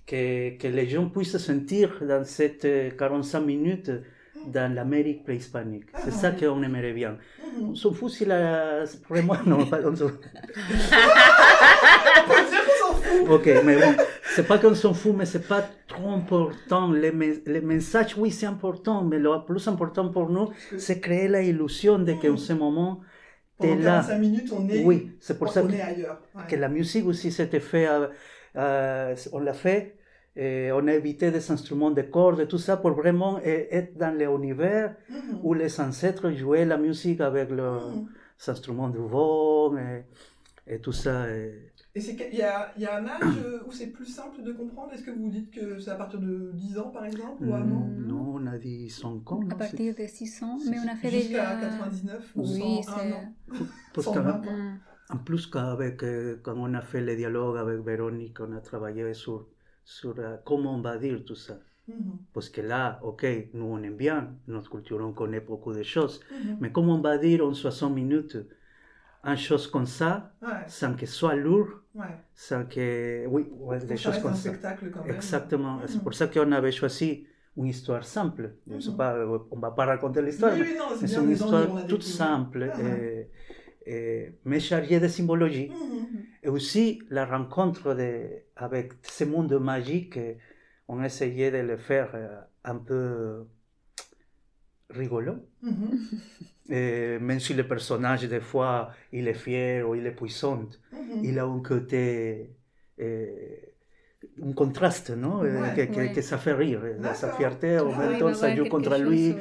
[0.07, 3.91] que, que les gens puissent sentir dans cette euh, 45 minutes
[4.47, 5.85] dans l'Amérique préhispanique.
[6.03, 7.11] C'est ça qu'on aimerait bien.
[7.59, 7.69] Mhm.
[7.69, 8.83] On s'en fout si la...
[9.09, 10.19] Vraiment, non, pas- on s'en fout
[13.29, 13.93] Ok, mais bon,
[14.35, 16.91] c'est pas qu'on s'en fout, mais c'est pas trop important.
[16.91, 21.27] Les, me- les messages, oui, c'est important, mais le plus important pour nous, c'est créer
[21.27, 22.99] la illusion de qu'en ce moment,
[23.69, 23.91] Pendant là.
[24.01, 26.21] 45 minutes, on est, Oui, c'est pour ça on que, est ailleurs.
[26.35, 26.43] Ouais.
[26.49, 28.07] que la musique aussi s'était fait, euh,
[28.55, 29.95] euh, on l'a fait,
[30.35, 33.97] et on a évité des instruments de cordes et tout ça pour vraiment euh, être
[33.97, 35.39] dans l'univers Mhm.
[35.43, 38.07] où les ancêtres jouaient la musique avec leurs Mhm.
[38.47, 40.03] instruments de vent et,
[40.75, 41.29] et tout ça.
[41.29, 44.07] et- Et c'est qu'il y a, il y a un âge euh, où c'est plus
[44.07, 44.91] simple de comprendre?
[44.93, 47.85] Est-ce que vous dites que c'est à partir de 10 ans, par exemple, ou avant?
[47.85, 49.41] Mm, Non, on a dit 5 ans.
[49.51, 51.69] à partir de 6 ans, mais on a fait Jusqu'à déjà...
[51.69, 53.13] 99 ou Oui, 101 c'est...
[53.13, 53.33] ans
[53.93, 54.53] Parce 120 qu'en- quoi.
[54.53, 54.79] Mm.
[55.09, 59.13] En plus, qu'avec, euh, quand on a fait le dialogue avec Véronique, on a travaillé
[59.13, 59.45] sur,
[59.85, 61.59] sur euh, comment on va dire tout ça.
[61.87, 62.17] Mhm.
[62.33, 66.21] Parce que là, ok, nous on aime bien, notre culture, on connaît beaucoup de choses,
[66.31, 66.57] Mhm.
[66.61, 68.37] mais comment on va dire en 60 minutes
[69.23, 72.05] une chose comme ça, Ouais, sans que ce soit lourd, ouais.
[72.35, 73.25] sans que.
[73.27, 74.49] Oui, ouais, des choses comme ça.
[74.49, 75.15] spectacle quand même.
[75.15, 75.79] Exactement.
[75.87, 76.03] C'est Mhm.
[76.03, 77.25] pour ça qu'on avait choisi
[77.57, 78.55] une histoire simple.
[78.67, 81.07] Je ne sais pas, euh, on ne va pas raconter l'histoire, Oui, oui, non, mais
[81.07, 83.29] c'est une histoire toute simple, Ah, et-
[83.85, 85.69] et- mais chargée de symbologie.
[85.69, 86.23] Mhm.
[86.43, 90.19] Et aussi la rencontre de, avec ce monde magique,
[90.87, 93.45] on a essayé de le faire euh, un peu
[94.93, 95.33] rigolo.
[96.69, 100.63] Et même si le personnage, des fois, il est fier ou il est puissant,
[101.21, 102.51] il a un côté,
[103.01, 103.27] euh,
[104.41, 106.11] un contraste, non Euh, Ouais, que, ouais.
[106.13, 106.81] que ça fait rire.
[107.13, 109.35] Sa fierté, en Ah, même temps, ça joue contre chose, lui, oui.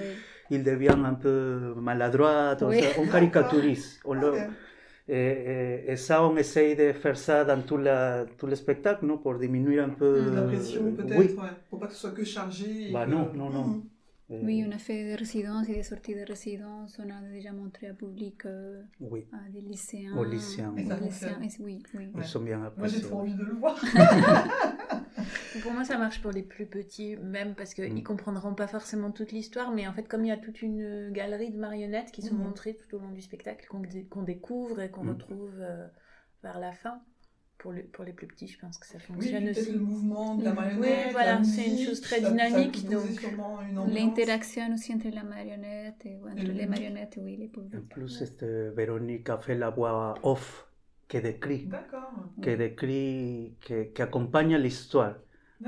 [0.50, 2.80] il devient un peu maladroit, Oui.
[2.98, 4.00] on caricaturise.
[4.04, 4.38] On le- Ok.
[5.08, 9.06] et, et- et ça, on essaye de faire ça dans tout, la, tout le spectacle,
[9.06, 10.34] non Pour diminuer un peu...
[10.34, 11.26] La pression peut-être, Oui.
[11.40, 12.90] ouais, pour pas que ce soit que chargé.
[12.92, 13.82] Bah que- non, non, non.
[14.32, 16.98] Euh, Oui, on a fait des résidences et des sorties de résidences.
[17.04, 20.16] On a déjà montré au public euh, Oui, à des lycéens.
[20.16, 21.42] Aux lycéens, Et Des lycéens, fonctionne.
[21.44, 22.08] et- oui, oui.
[22.16, 23.02] ils sont bien Moi j'ai appréciés.
[23.02, 23.78] trop envie de le voir.
[25.62, 27.96] Pour moi, ça marche pour les plus petits, même parce qu'ils Mm.
[27.98, 31.10] ne comprendront pas forcément toute l'histoire, mais en fait, comme il y a toute une
[31.12, 32.42] galerie de marionnettes qui sont Mhm.
[32.44, 35.08] montrées tout au long du spectacle, qu'on dé- qu'on découvre et qu'on Mm.
[35.10, 35.86] retrouve euh,
[36.42, 37.00] vers la fin,
[37.62, 39.72] pour, le- pour les plus petits, je pense que ça Oui, fonctionne aussi.
[39.72, 41.12] le mouvement de la Oui, marionnette.
[41.12, 43.94] voilà, la c'est une chose très ça- ça dynamique, peut poser donc sûrement une ambiance.
[43.94, 46.68] L'interaction aussi entre la marionnette et entre Et les public.
[46.70, 47.88] marionnettes, oui, les En publics.
[47.90, 48.44] plus, este,
[48.76, 50.66] Véronique a fait la voix off
[51.08, 52.10] qui décrit, D'accord.
[52.42, 55.14] qui décrit, qui, qui accompagne l'histoire.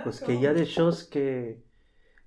[0.03, 1.55] Parce qu'il y a des choses que,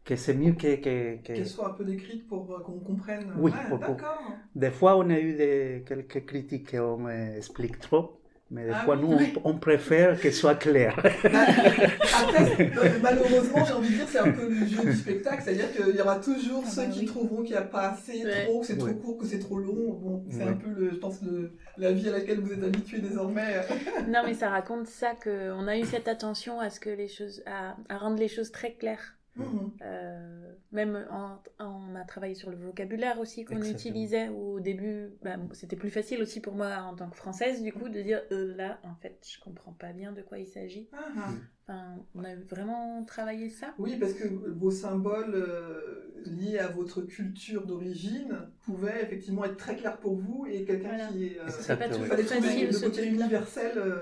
[0.06, 3.32] que c'est mieux que, que, que- Qu'elle soit un peu décrite pour euh, qu'on comprenne.
[3.38, 4.38] Oui, Ouais, pour- pour- d'accord.
[4.56, 8.17] Des fois, on a eu des, quelques critiques qu'on euh, explique trop.
[8.50, 9.02] Mais des Ah fois, oui.
[9.02, 10.96] nous, on, on préfère que soit clair.
[10.98, 15.72] Après, euh, malheureusement, j'ai envie de dire, c'est un peu le jeu du spectacle, c'est-à-dire
[15.74, 17.06] qu'il y aura toujours Ah ceux bah qui oui.
[17.06, 18.46] trouveront qu'il n'y a pas assez, Ouais.
[18.46, 19.94] trop, que c'est trop court, que c'est trop long.
[19.94, 20.50] Bon, c'est Ouais.
[20.50, 23.62] un peu, le, je pense, le, la vie à laquelle vous êtes habitués désormais.
[24.08, 27.44] Non, mais ça raconte ça qu'on a eu cette attention à ce que les choses,
[27.46, 29.17] à, à rendre les choses très claires.
[29.38, 29.72] Mhm.
[29.82, 35.36] Euh, même en- on a travaillé sur le vocabulaire aussi qu'on utilisait au début bah,
[35.54, 38.56] c'était plus facile aussi pour moi en tant que française du coup de dire euh,
[38.56, 41.30] là en fait je comprends pas bien de quoi il s'agit Ah, ah.
[41.68, 47.02] enfin, on a vraiment travaillé ça Oui, parce que vos symboles euh, liés à votre
[47.02, 51.08] culture d'origine pouvaient effectivement être très clairs pour vous et quelqu'un Voilà.
[51.08, 51.40] qui est.
[51.40, 54.00] euh, c'est pas tout facile le côté universel euh,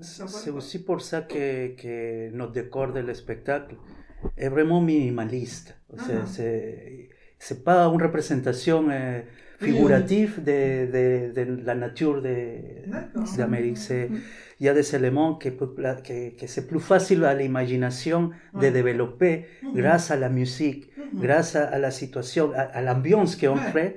[0.00, 3.76] C'est aussi pour ça que, que notre décor de spectacle
[4.36, 5.76] est vraiment minimaliste.
[6.26, 9.20] C'est c'est pas une représentation euh,
[9.62, 12.28] Oui, figurative de, de, de la nature de,
[14.08, 14.16] Mm.
[14.60, 19.46] Il y a des éléments que, que, que c'est plus facile à l'imagination de développer
[19.74, 23.96] grâce à la musique, grâce à, à la situation, à, à l'ambiance qu'on crée.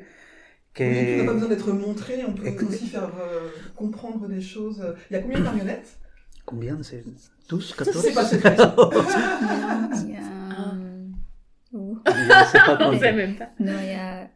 [0.73, 0.83] Que...
[0.83, 4.81] Oui, tout n'a pas besoin d'être montré, on peut aussi faire euh, comprendre des choses.
[5.09, 5.97] Il y a combien de marionnettes?
[6.45, 7.03] Combien c'est
[7.49, 8.55] 12, Ça, 14 c'est pas secret.
[8.57, 8.89] Non,
[10.03, 10.19] il y a...
[10.51, 10.73] Ah.
[11.73, 11.99] Ouh.
[12.05, 14.29] Je sais pas on sait même pas No, il y a.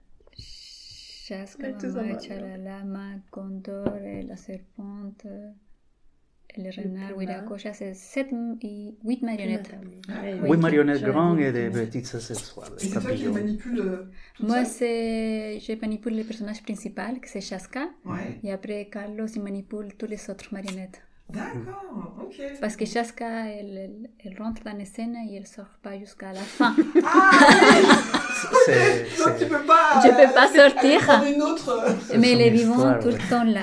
[1.28, 7.20] Chalalama, Condor, eh, la serpente, eh, le renard, puma.
[7.20, 8.28] Huiracocha, c'est 7
[8.62, 9.72] et 8 marionnettes.
[10.08, 13.80] Ouais, Oui, Oui, marionnettes j'avais grandes et des petites accessoires, Et c'est toi qui manipule
[13.80, 15.60] euh, Moi, c'est...
[15.60, 18.40] je manipule le personnage principal, que c'est Chaska, Ouais.
[18.44, 21.02] et après Carlos, il manipule tous les autres marionnettes.
[21.28, 22.36] D'accord, ok.
[22.62, 26.32] Parce que Chaska, elle, elle, elle rentre dans la scène et elle sort pas jusqu'à
[26.32, 26.76] la fin.
[27.04, 27.32] Ah
[27.74, 27.82] oui
[29.18, 30.02] Donc tu c'est- peux pas.
[30.04, 31.24] Je peux pas sortir.
[31.36, 31.70] une autre.
[32.14, 33.14] euh, Mais elle est vivante tout ouais.
[33.14, 33.62] le temps là.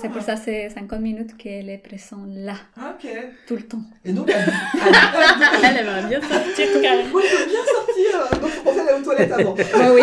[0.00, 3.06] C'est pour ça c'est 50 minutes qu'elle est présente là, Ok.
[3.46, 3.82] tout le temps.
[4.04, 8.40] Et donc, elle, elle, elle aimerait bien sortir quand même Moi, je veux bien sortir.
[8.40, 9.54] Donc, on va aller aux toilettes avant.
[9.54, 10.02] Oui,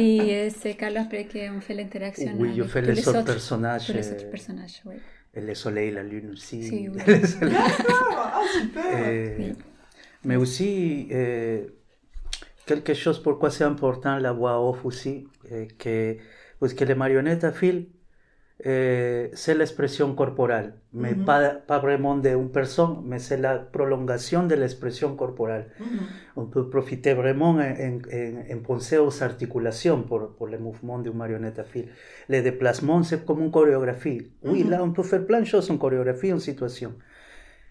[0.00, 3.18] Et euh, c'est Carlos après qu'on fait l'interaction Oui, je avec fais tous les autres
[3.18, 3.86] autres, personnages.
[3.86, 4.94] tous les autres personnages, oui.
[5.34, 6.62] et le soleil, la lune aussi.
[6.62, 6.98] Si, oui.
[7.06, 7.56] Le soleil.
[7.58, 9.36] Ah, super.
[9.38, 9.52] Oui.
[10.24, 11.64] Mais aussi, euh,
[12.66, 15.26] quelque chose pourquoi c'est important la voix off aussi,
[15.78, 16.16] que,
[16.58, 17.86] parce que les marionnettes à fil,
[18.66, 21.24] euh, c'est l'expression corporelle, mais Mhm.
[21.24, 25.66] pas, pas vraiment d'une personne, mais c'est la prolongation de l'expression corporelle.
[25.80, 25.86] Mhm.
[26.36, 30.98] On peut profiter vraiment en, en, en- en penser aux articulations pour, pour le mouvement
[30.98, 31.86] d'une marionnette à fil.
[32.28, 34.30] Les déplacements, c'est comme une chorégraphie.
[34.44, 34.70] Oui, Mhm.
[34.70, 36.92] là, on peut faire plein de choses en chorégraphie, en situation.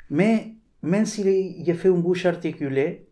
[0.09, 3.05] Mais même si je fais une bouche articulée,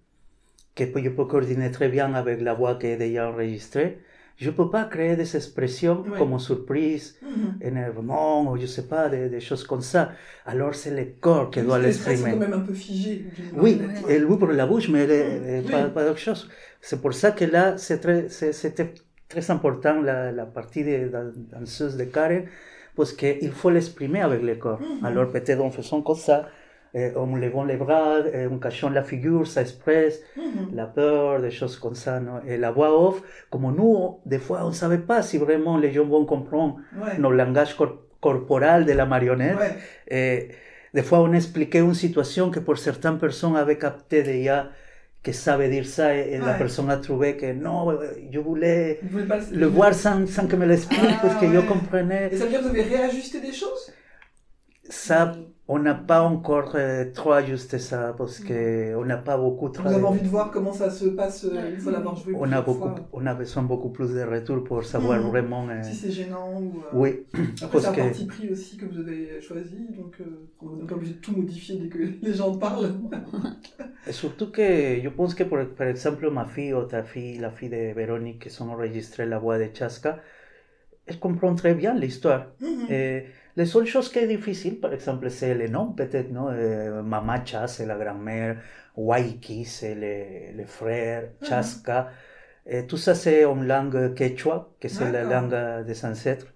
[0.75, 3.99] que je peux coordonner très bien avec la voix qui est déjà enregistrée,
[4.37, 6.17] je ne peux pas créer des expressions Ouais.
[6.19, 7.55] comme surprise, Mhm.
[7.69, 10.11] énervement, ou je sais pas, des, des choses comme ça.
[10.45, 12.31] Alors c'est le corps qui doit l'exprimer.
[12.31, 14.03] quand même un peu d'une Oui, marionnette.
[14.09, 15.71] elle ouvre la bouche, mais elle Oui.
[15.71, 16.41] pas, pas d'autre chose.
[16.81, 18.93] C'est pour ça que là, c'est très- c'est- c'était
[19.27, 21.23] très important la, la partie de la
[21.53, 22.43] danseuse de Karen,
[22.95, 24.79] parce qu'il faut l'exprimer avec le corps.
[25.03, 26.37] Alors peut-être en faisant comme ça,
[26.97, 30.75] euh, en levant les bras, euh, cachant la figure, ça expresse Mhm.
[30.79, 32.13] la peur, des choses comme ça.
[32.19, 32.37] non?
[32.47, 33.17] Et la voix off,
[33.51, 37.15] comme nous, des fois, on ne savait pas si vraiment les gens vont comprendre Ouais.
[37.23, 39.57] le langage cor- corporel de la marionnette.
[39.63, 39.75] Ouais.
[40.19, 40.49] Et
[40.95, 44.69] des fois, on expliquait une situation que pour certaines personnes avaient capté déjà
[45.23, 46.57] que ça veut dire ça et, et la Ouais.
[46.63, 47.97] personne a trouvé que euh,
[48.33, 51.65] je voulais pas le voir sans, sans que me l'explique Ah, parce que ouais.
[51.73, 52.29] comprenais.
[52.31, 53.83] Et ça veut dire que vous avez réajusté des choses
[54.89, 55.33] Ça,
[55.67, 59.97] on n'a pas encore euh, trop ajusté ça parce qu'on n'a pas beaucoup Vous travaillé.
[59.97, 62.61] avez envie de voir comment ça se passe euh, une fois l'avoir joué On a,
[62.61, 62.95] beaucoup, fois.
[63.13, 65.29] on a besoin beaucoup plus de retours pour savoir Mhm.
[65.29, 65.67] vraiment.
[65.69, 66.81] euh, Si c'est gênant ou...
[66.81, 67.25] euh, oui,
[67.61, 70.75] Après, parce c'est un que parti pris aussi que vous avez choisi, donc euh, on
[70.77, 72.93] n'est pas obligé de tout modifier dès que les gens parlent.
[74.05, 74.61] Et surtout que
[75.03, 78.43] je pense que, por, por exemple, ma fille ou ta fille, la fille de Véronique,
[78.43, 80.21] qui sont enregistrées la voix de Chaska,
[81.07, 82.47] elle comprend très bien l'histoire.
[82.59, 82.87] Mhm.
[82.87, 83.25] Et
[83.57, 86.49] les seules choses qui est difficile, par exemple, c'est le nom, peut-être, non?
[86.49, 88.61] Euh, Mama Cha, c'est la grand-mère,
[88.95, 91.47] Waiki, c'est le, le frère, Mhm.
[91.49, 92.11] Chaska.
[92.87, 95.41] Tout ça, c'est en langue quechua, que c'est la D'accord.
[95.41, 96.47] langue des ancêtres.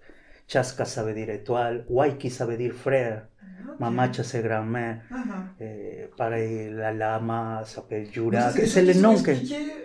[0.48, 3.26] Chaska, ça veut dire étoile, Waiki, ça veut dire frère,
[3.72, 3.80] Ok.
[3.80, 4.98] Mama Cha, c'est grand-mère.
[5.10, 5.42] Ah, ah.
[5.60, 8.50] Eh, pareil, la lama s'appelle Jura.
[8.50, 9.30] ça, que des C'est choses le qui nom sont que.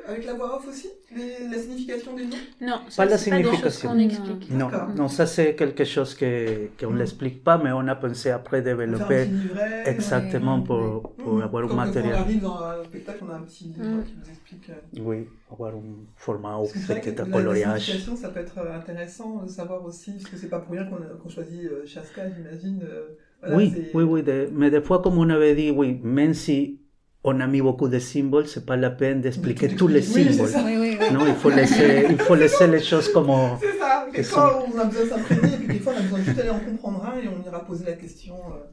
[0.09, 0.89] avec la voix off aussi?
[1.15, 3.89] Les- la signification des noms Non, Pas la c'est pas des choses signification.
[3.89, 4.51] qu'on explique.
[4.51, 6.97] Non, non, ça c'est quelque chose que qu'on Mm.
[6.97, 9.83] l'explique pas, mais on a pensé après développer livret.
[9.85, 11.41] exactement ouais, pour, pour Mhm.
[11.43, 12.15] avoir un Comme quand matériel.
[12.15, 14.03] on arrive dans un spectacle, on a un petit livre Mm.
[14.03, 14.69] qui nous explique.
[14.69, 15.81] euh, Oui, avoir un
[16.17, 17.81] format que c'est un la, la coloriage.
[17.85, 20.85] signification, ça peut être euh, intéressant de savoir aussi, parce que c'est pas pour rien
[20.85, 22.81] qu'on qu'on choisit euh, Chaska, j'imagine.
[22.83, 26.33] euh, voilà, oui, oui, oui, de- mais des fois, comme on avait dit, oui, même
[26.33, 26.79] si
[27.23, 29.99] on a mis beaucoup de symboles, c'est pas la peine d'expliquer tous les.
[30.15, 30.49] Oui, symboles.
[30.51, 30.63] ça.
[30.65, 31.13] Oui, oui, oui.
[31.13, 34.65] non, il faut laisser, il faut laisser les choses comme on- C'est ça, Quels quelquefois
[34.73, 37.05] on a besoin de s'imprégner, et puis quelquefois on a besoin juste d'aller en comprendre
[37.05, 38.35] un et on ira poser la question.
[38.35, 38.63] euh.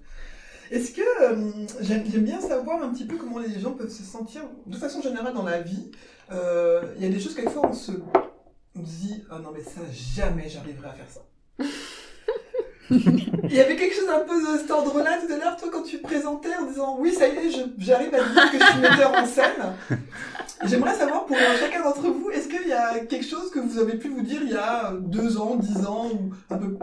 [0.70, 1.50] Est-ce que euh,
[1.82, 5.02] j'aime j'aime bien savoir un petit peu comment les gens peuvent se sentir, de façon
[5.02, 5.90] générale dans la vie.
[6.32, 7.92] Euh, Il y a des choses, quelquefois on se
[8.76, 11.20] dit Ah non, mais ça, jamais j'arriverai à faire ça.
[12.90, 15.82] Il y avait quelque chose un peu de cet ordre-là tout à l'heure, toi, quand
[15.82, 18.80] tu te présentais en disant Oui, ça y est, j'arrive à dire que je suis
[18.80, 19.74] metteur en scène.
[20.64, 23.96] J'aimerais savoir pour chacun d'entre vous, est-ce qu'il y a quelque chose que vous avez
[23.96, 26.76] pu vous dire il y a deux ans, dix ans, ou un peu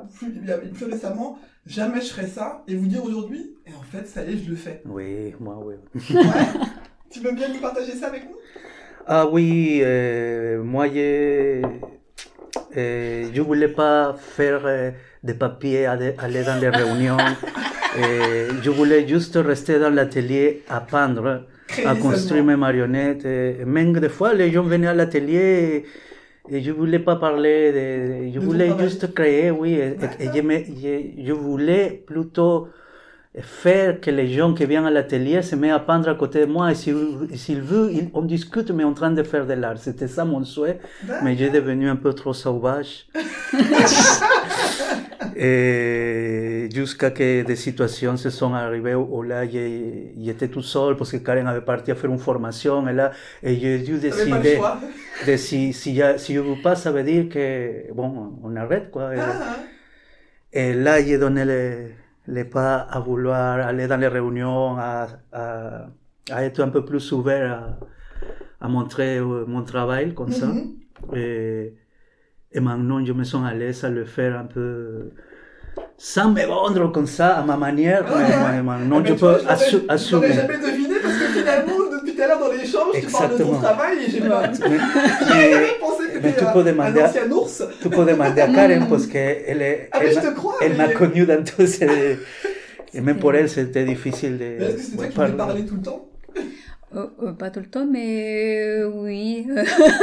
[0.74, 4.34] plus, récemment, jamais je ferais ça, et vous dire aujourd'hui, et en fait, ça y
[4.34, 4.82] est, je le fais.
[4.86, 5.76] Oui, moi, oui.
[6.16, 6.24] Ouais.
[7.10, 8.36] tu veux bien nous partager ça avec nous?
[9.08, 11.62] Ah oui, euh, moi, je,
[12.78, 14.92] euh, je voulais pas faire euh,
[15.24, 17.18] des papiers, aller, aller dans les réunions.
[18.00, 21.46] Euh, je voulais juste rester dans l'atelier à peindre,
[21.86, 23.26] à construire mes marionnettes.
[23.26, 25.86] Et même des fois, les gens venaient à l'atelier
[26.50, 29.74] et, et je voulais pas parler, de, je De voulais juste créer, oui.
[29.74, 32.70] Et, et je, me- je- je voulais plutôt
[33.39, 36.46] faire que les gens qui viennent à l'atelier se mettent à peindre à côté de
[36.52, 39.78] moi et s'ils veulent, on discute mais en train de faire de l'art.
[39.78, 40.80] C'était ça mon souhait,
[41.24, 43.08] mais j'ai devenu un peu trop sauvage.
[45.36, 51.17] et jusqu'à que des situations se sont arrivées où là j'étais tout seul parce que
[51.17, 53.12] Karen avait parti à faire une formation et là
[53.44, 54.60] et j'ai dû décider
[55.28, 58.91] de si, si, ya- si je veux pas, ça veut dire que bon, on arrête
[58.91, 59.15] quoi.
[59.15, 59.56] Et- Ah,
[60.54, 61.88] et là, j'ai donné les,
[62.36, 65.88] les pas à vouloir aller dans les réunions, à, à,
[66.32, 67.78] à être un peu plus ouvert
[68.62, 70.48] à, à montrer euh, mon travail comme ça.
[70.48, 70.76] mhm.
[71.15, 71.74] Et,
[72.54, 75.12] et maintenant, je me sens à l'aise à le faire un peu
[75.98, 78.04] sans me vendre comme ça, à ma manière.
[78.06, 80.34] Ouais, mais, maintenant, Ah, je peux l'aurais- assu- assumer.
[80.34, 83.58] jamais deviné parce que finalement, depuis tout à l'heure dans l'échange, tu parles de ton
[83.60, 84.44] travail et j'ai pas.
[84.48, 85.67] Mais- mais-
[86.24, 87.64] mais tu peux demander à- ours.
[87.82, 89.90] tu peux demander à Karen parce qu'elle est.
[89.92, 90.00] Ah,
[90.62, 92.20] elle m'a- connu dans tous ces...
[92.94, 94.44] Et même pour elle, c'était difficile de...
[94.64, 96.11] Est-ce que c'est toi de qui voulais parler tout le temps
[96.94, 99.48] Euh, euh, pas tout le temps, mais euh, oui.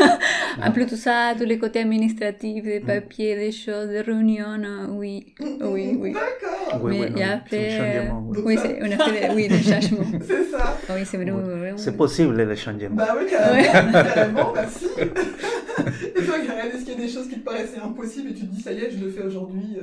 [0.63, 4.87] en plus tout ça, tous les côtés administratifs, des papiers, des choses, des réunions, euh,
[4.89, 5.35] oui.
[5.61, 6.13] Oui, oui.
[6.15, 6.81] D'accord.
[6.83, 8.39] Oui, mais oui, non, un après, changement, oui.
[8.39, 10.05] euh, oui, c'est, on a fait des, oui, des changements.
[10.27, 10.79] C'est ça.
[10.89, 11.73] Oui, c'est vraiment, Oui.
[11.77, 12.95] C'est possible le changement.
[12.97, 13.93] Bah oui, carrément.
[13.93, 14.87] carrément, merci.
[14.97, 18.47] Et toi, Karen, est-ce qu'il y a des choses qui te paraissaient impossibles et tu
[18.47, 19.79] te dis, ça y est, je le fais aujourd'hui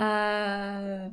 [0.00, 1.06] Euh,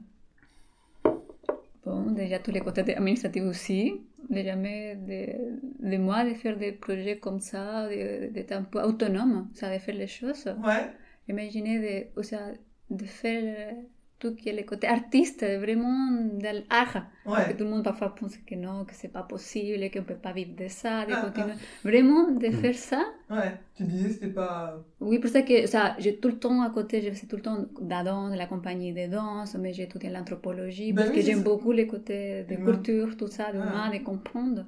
[1.86, 4.02] Bon, déjà tous les côtés administratifs aussi.
[4.30, 8.82] Déjà, mais de, de moi, de faire des projets comme ça, de- d'être un peu
[8.82, 10.46] autonome, ça de faire les choses.
[10.66, 10.92] Ouais.
[11.30, 12.54] Imaginez de, sea,
[12.90, 13.74] de faire
[14.20, 16.10] tout qui est le côté artiste, vraiment
[16.44, 17.06] dans l'art.
[17.26, 17.56] Que Ouais.
[17.58, 20.56] tout le monde parfois pense que non, que c'est pas possible, qu'on peut pas vivre
[20.56, 21.54] de ça, de Ah, continuer.
[21.84, 22.52] Vraiment, de Mm.
[22.54, 23.04] faire ça.
[23.30, 23.52] Ouais.
[23.76, 24.84] Tu disais, c'était pas.
[25.02, 27.42] Oui, pour ça que ça, j'ai tout le temps à côté, je fais tout le
[27.42, 31.10] temps de la danse, de la compagnie de danse, mais j'ai étudié l'anthropologie, Ben parce
[31.10, 32.72] oui, que j'aime beaucoup les côtés de Humain.
[32.74, 33.98] culture, tout ça, d'humain, Ah.
[33.98, 34.66] de comprendre.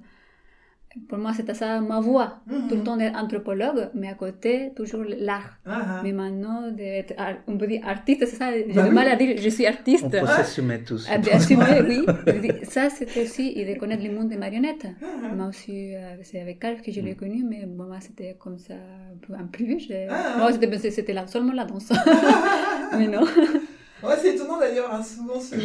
[1.08, 2.40] Pour moi, c'était ça ma voie.
[2.48, 2.68] Mhm.
[2.68, 5.58] Tout le temps d'être anthropologue, mais à côté, toujours l'art.
[5.66, 6.02] Ah.
[6.04, 7.14] Mais maintenant, d'être,
[7.48, 8.96] on peut dire artiste, c'est ça, j'ai Bah du oui.
[8.96, 10.06] mal à dire je suis artiste.
[10.06, 11.08] On peut s'assumer tous.
[11.10, 12.06] Ah, D'assumer, oui.
[12.64, 14.88] Ça, c'était aussi, et de connaître le monde des marionnettes.
[15.04, 18.36] Ah, Moi aussi, euh, c'est avec Carl que je l'ai connu, mais bon, moi, c'était
[18.40, 18.74] comme ça,
[19.34, 19.80] un plus.
[19.88, 20.08] je-.
[20.40, 20.52] Moi,
[20.92, 21.92] c'était, seulement la danse.
[22.98, 23.22] mais non.
[24.02, 25.56] Ouais, c'est étonnant d'ailleurs, hein, souvent ce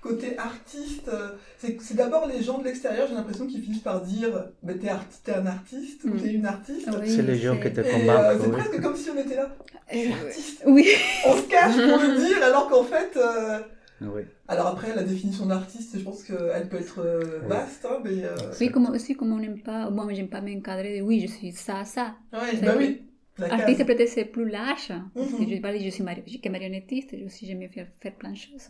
[0.00, 1.08] côté artiste.
[1.08, 4.30] euh, C'est c'est d'abord les gens de l'extérieur, j'ai l'impression qu'ils finissent par dire
[4.62, 6.20] bah, t'es arti- un artiste ou Mm.
[6.20, 6.88] t'es une artiste.
[7.00, 8.52] Oui, C'est les gens qui te Et euh, c'est oui.
[8.52, 9.48] presque comme si on était là.
[9.94, 10.62] Euh, Artiste.
[10.66, 10.86] oui.
[11.26, 13.16] On se cache pour le dire alors qu'en fait.
[13.16, 13.58] euh,
[14.00, 14.22] Oui.
[14.46, 17.00] Alors après, la définition d'artiste, je pense qu'elle peut être
[17.48, 18.22] vaste, hein, mais...
[18.24, 21.52] euh, Oui, comme, aussi, comme on n'aime pas, moi, j'aime pas m'encadrer, oui, je suis
[21.52, 22.14] ça, ça.
[22.32, 23.02] Ouais, bah oui.
[23.50, 24.92] Artiste, peut-être, c'est plus large.
[25.14, 26.02] Parce que je parle, je suis,
[26.50, 28.68] marionnettiste, je aussi, j'aime faire, faire plein de choses.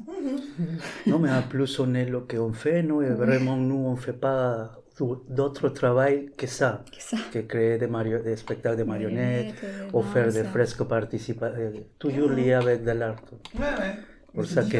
[1.06, 3.96] Non, mais en plus, on est ce qu'on fait, nous, et vraiment, nous, on ne
[3.96, 4.70] fait pas
[5.30, 7.16] d'autre travail que ça, Que ça.
[7.32, 9.54] que créer des, mario- des spectacles de marionnettes,
[9.92, 13.14] ou faire des fresques participatifs, toujours liés avec de l'art.
[13.54, 13.94] Ouais, ouais.
[14.34, 14.76] Pour c'est ça que-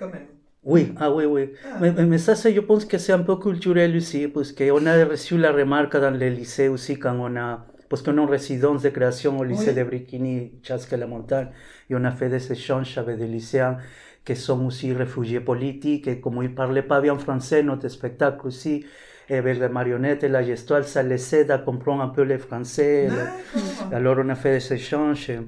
[0.00, 0.26] quand même.
[0.62, 1.50] Oui, ah oui, oui.
[1.64, 1.78] Ah.
[1.80, 5.38] Mais, mais- ça, je pense que c'est un peu culturel aussi, parce qu'on a reçu
[5.38, 7.66] la remarque dans les lycées aussi quand on a
[8.02, 9.76] qu'on est en résidence de création au lycée Oui.
[9.76, 11.48] de Brikini, Chasque la Montagne,
[11.88, 13.78] et on a fait des échanges avec des lycéens
[14.24, 18.46] qui sont aussi réfugiés politiques, et comme ils ne parlaient pas bien français, notre spectacle
[18.46, 18.84] aussi,
[19.28, 22.38] et avec les marionnettes et la gestuelle, ça les aide à comprendre un peu le
[22.38, 23.08] français.
[23.08, 25.40] le- alors on a fait des échanges, et,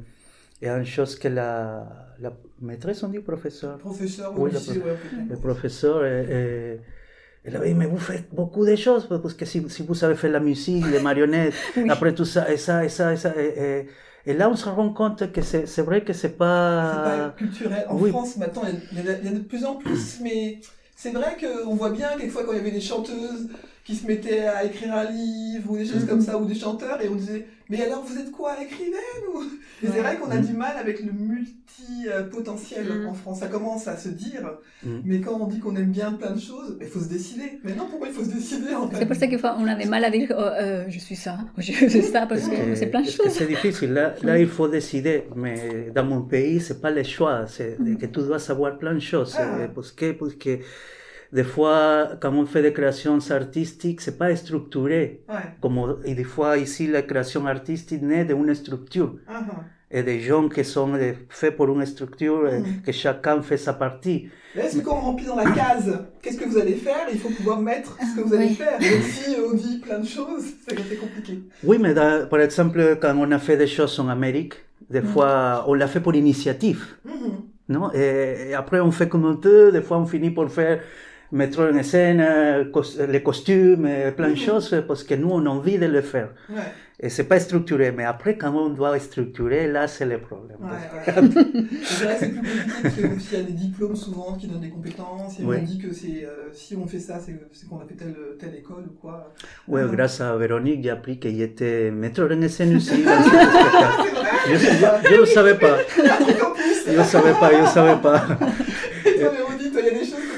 [0.62, 1.86] et une chose que la,
[2.20, 4.80] la maîtresse, on dit professeur, Professeur, Oui, oui,
[5.28, 6.76] la le professeur, euh, euh,
[7.44, 10.14] elle avait dit, mais vous faites beaucoup de choses, parce que si, si vous savez
[10.14, 11.88] faire la musique, les marionnettes, Oui.
[11.90, 13.86] après tout ça, et ça, et ça, et ça, et, et-
[14.24, 17.34] et là on se rend compte que c'est c'est vrai que c'est C'est pas pas...
[17.36, 17.84] culturel.
[17.88, 18.10] En oui.
[18.10, 18.62] France, maintenant,
[18.92, 20.60] il y, en a- en a de plus en plus, mais
[20.94, 23.48] c'est vrai qu'on voit bien quelquefois quand il y avait des chanteuses
[23.84, 26.08] qui se mettaient à écrire un livre ou des choses Mhm.
[26.08, 29.40] comme ça, ou des chanteurs, et on disait, mais alors vous êtes quoi, écrivaine ou...
[29.82, 30.46] Et c'est vrai qu'on a Mhm.
[30.46, 33.06] du mal avec le multi-potentiel Mhm.
[33.08, 33.40] en France.
[33.40, 34.48] Ça commence à se dire,
[34.84, 35.02] Mhm.
[35.04, 37.58] mais quand on dit qu'on aime bien plein de choses, il faut se décider.
[37.64, 40.04] Mais non, pourquoi il faut se décider en fait C'est pour ça qu'on avait mal
[40.04, 43.10] à dire oh, euh, je suis ça, je suis ça, parce que c'est plein de
[43.10, 43.26] choses.
[43.30, 43.92] c'est difficile?
[43.92, 45.24] Là, là, il faut décider.
[45.34, 47.46] Mais dans mon pays, c'est pas le choix.
[47.48, 49.34] C'est que tu dois savoir plein de choses.
[49.38, 49.68] Ah.
[49.74, 50.58] Parce que, parce que
[51.32, 55.22] des fois, quand on fait des créations artistiques, c'est pas structuré.
[55.28, 55.34] Ouais.
[55.60, 59.14] Comme, et des fois, ici, la création artistique naît d'une structure.
[59.28, 59.40] Ah.
[59.94, 60.92] Et des gens qui sont
[61.28, 62.82] faits pour une structure, Mhm.
[62.84, 64.28] que chacun fait sa partie.
[64.56, 67.06] Est-ce que quand on remplit dans la case, qu'est-ce que vous allez faire?
[67.12, 68.54] Il faut pouvoir mettre ce que vous allez Oui.
[68.54, 68.78] faire.
[68.80, 71.34] Et si on dit plein de choses, c'est c'est compliqué.
[71.64, 74.54] Oui, mais dans- par exemple, quand on a fait des choses en Amérique,
[74.90, 76.82] des fois, on l'a fait pour initiative.
[77.04, 77.32] Mhm.
[77.68, 77.90] Non?
[77.94, 79.72] Et, et après, on fait comme on peut.
[79.72, 80.80] Des fois, on finit par faire
[81.32, 82.24] mettre en scène
[83.08, 86.28] les costumes, plein de choses, parce que nous, on a envie de le faire.
[86.50, 86.60] Ouais,
[87.00, 87.90] Et c'est pas structuré.
[87.90, 90.58] Mais après, quand on doit structurer, là, c'est le problème.
[90.60, 90.68] ouais,
[91.06, 91.64] ouais.
[91.82, 94.60] c'est vrai que c'est plus compliqué parce qu'il y a des diplômes souvent qui donnent
[94.60, 95.56] des compétences et Oui.
[95.60, 98.14] on dit que c'est euh, si on fait ça, c'est c'est qu'on a fait telle,
[98.38, 99.32] telle école ou quoi.
[99.68, 99.88] Oui, Ah.
[99.96, 103.02] grâce à Véronique, j'ai appris qu'il était metteur en scène aussi.
[103.02, 103.10] dans
[104.48, 105.76] je, je le savais pas.
[106.86, 108.26] Je le savais pas, je le savais pas.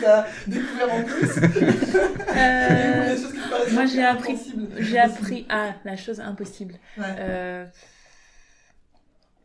[0.05, 1.29] Que découvert en plus.
[2.37, 3.17] Euh,
[3.73, 4.37] moi, j'ai appris,
[4.79, 6.75] j'ai appris, ah, la chose impossible.
[6.99, 7.05] Ouais.
[7.19, 7.65] Euh,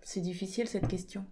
[0.02, 1.24] c'est difficile cette question.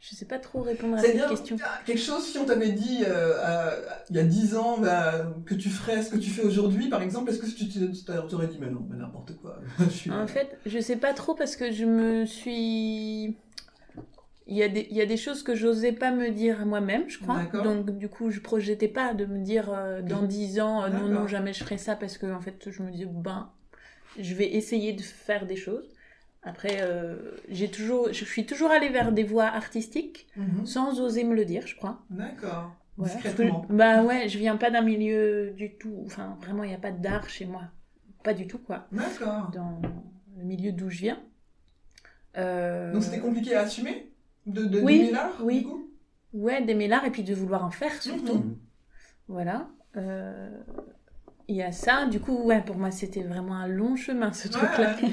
[0.00, 1.26] Je sais pas trop répondre à cette bien.
[1.26, 1.56] question.
[1.86, 3.72] Quelque chose, si on t'avait dit euh, à-
[4.10, 7.00] il y a 10 ans bah, que tu ferais ce que tu fais aujourd'hui, par
[7.00, 9.58] exemple, est-ce que tu tu t'aurais dit, mais non, mais n'importe quoi.
[9.78, 13.34] Je suis, En fait, je sais pas trop parce que je me suis.
[14.46, 17.08] Il y, a des, il y a des choses que j'osais pas me dire moi-même,
[17.08, 17.40] je crois.
[17.62, 20.90] Donc, du coup, je projetais pas de me dire euh, dans Je- 10 ans, euh,
[20.90, 23.50] non, non, jamais je ferai ça parce que, en fait, je me dis, ben,
[24.18, 25.88] je vais essayer de faire des choses.
[26.42, 27.16] Après, euh,
[27.48, 30.66] j'ai toujours, je suis toujours allée vers des voies artistiques Mhm.
[30.66, 32.02] sans oser me le dire, je crois.
[32.10, 32.74] D'accord.
[32.98, 33.08] Ouais,
[33.70, 36.02] bah ouais, je viens pas d'un milieu du tout.
[36.06, 37.62] Enfin, vraiment, il n'y a pas d'art chez moi.
[38.22, 38.86] Pas du tout, quoi.
[38.92, 39.50] D'accord.
[39.52, 39.80] Dans
[40.38, 41.20] le milieu d'où je viens.
[42.36, 44.10] Euh, Donc c'était compliqué à assumer?
[44.46, 45.60] De, de Oui, d'aimer l'art, oui.
[45.60, 45.90] du coup?
[46.32, 48.38] Ouais, d'aimer l'art et puis de vouloir en faire surtout.
[48.38, 48.56] Mhm.
[49.28, 49.68] Voilà.
[49.96, 50.50] Euh,
[51.48, 52.06] Il y a ça.
[52.06, 54.96] Du coup, ouais, pour moi, c'était vraiment un long chemin, ce truc-là.
[54.96, 55.08] Ouais,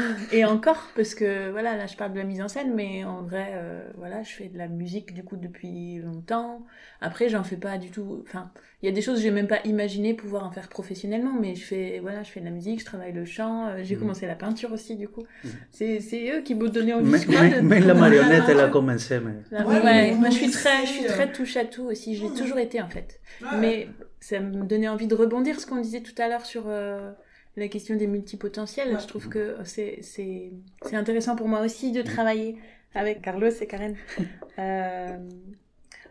[0.00, 0.02] ouais.
[0.32, 3.22] Et encore, parce que voilà, là je parle de la mise en scène, mais en
[3.22, 6.64] vrai, euh, voilà, je fais de la musique du coup depuis longtemps.
[7.00, 8.22] Après, j'en fais pas du tout.
[8.26, 8.52] Enfin,
[8.84, 11.54] il y a des choses que j'ai même pas imaginé pouvoir en faire professionnellement, mais
[11.54, 14.00] je fais, voilà, je fais de la musique, je travaille le chant, euh, j'ai Mhm.
[14.02, 15.22] commencé la peinture aussi du coup.
[15.42, 15.50] Mhm.
[15.70, 17.10] C'est, c'est eux qui m'ont donné envie.
[17.10, 19.20] Mais, crois, mais- de- mais la marionnette, elle a commencé.
[19.20, 19.32] Mais...
[19.50, 21.64] La- Ouais, ouais, mais vous moi je suis très, je suis euh, très touche à
[21.64, 22.14] tout aussi.
[22.14, 23.20] J'ai toujours été en fait.
[23.58, 23.88] Mais
[24.20, 27.10] ça me donnait envie de rebondir ce qu'on disait tout à l'heure sur euh,
[27.56, 28.92] la question des multipotentiels.
[28.92, 29.00] Ouais.
[29.00, 30.50] Je trouve que c'est, c'est,
[30.82, 32.56] c'est intéressant pour moi aussi de travailler
[32.94, 33.96] avec Carlos et Karen.
[34.58, 35.16] Euh,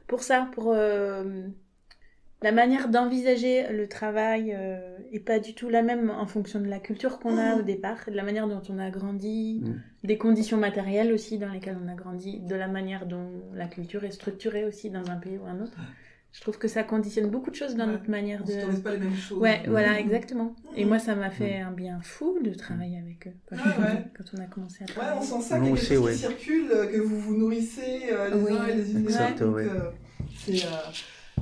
[0.07, 1.23] pour ça, pour euh,
[2.43, 6.67] la manière d'envisager le travail euh, est pas du tout la même en fonction de
[6.67, 9.81] la culture qu'on a au départ, de la manière dont on a grandi, Mhm.
[10.03, 14.03] des conditions matérielles aussi dans lesquelles on a grandi, de la manière dont la culture
[14.03, 15.77] est structurée aussi dans un pays ou un autre.
[16.33, 17.91] Je trouve que ça conditionne beaucoup de choses dans Ouais.
[17.93, 18.51] notre manière On de...
[18.53, 19.37] s'autorise pas les mêmes choses.
[19.39, 19.99] Ouais, voilà, Mhm.
[19.99, 20.55] exactement.
[20.75, 24.03] Et moi, ça m'a fait un bien fou de travailler avec eux quand, Ah ouais.
[24.17, 25.19] quand on a commencé à Ouais, travailler.
[25.19, 28.01] on sent ça, qu'il y a quelque chose qui circule, euh, que vous vous nourrissez
[28.11, 29.91] euh, les Oui, uns et les unes exact, donc, euh,
[30.49, 30.51] euh,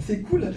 [0.02, 0.52] c'est cool.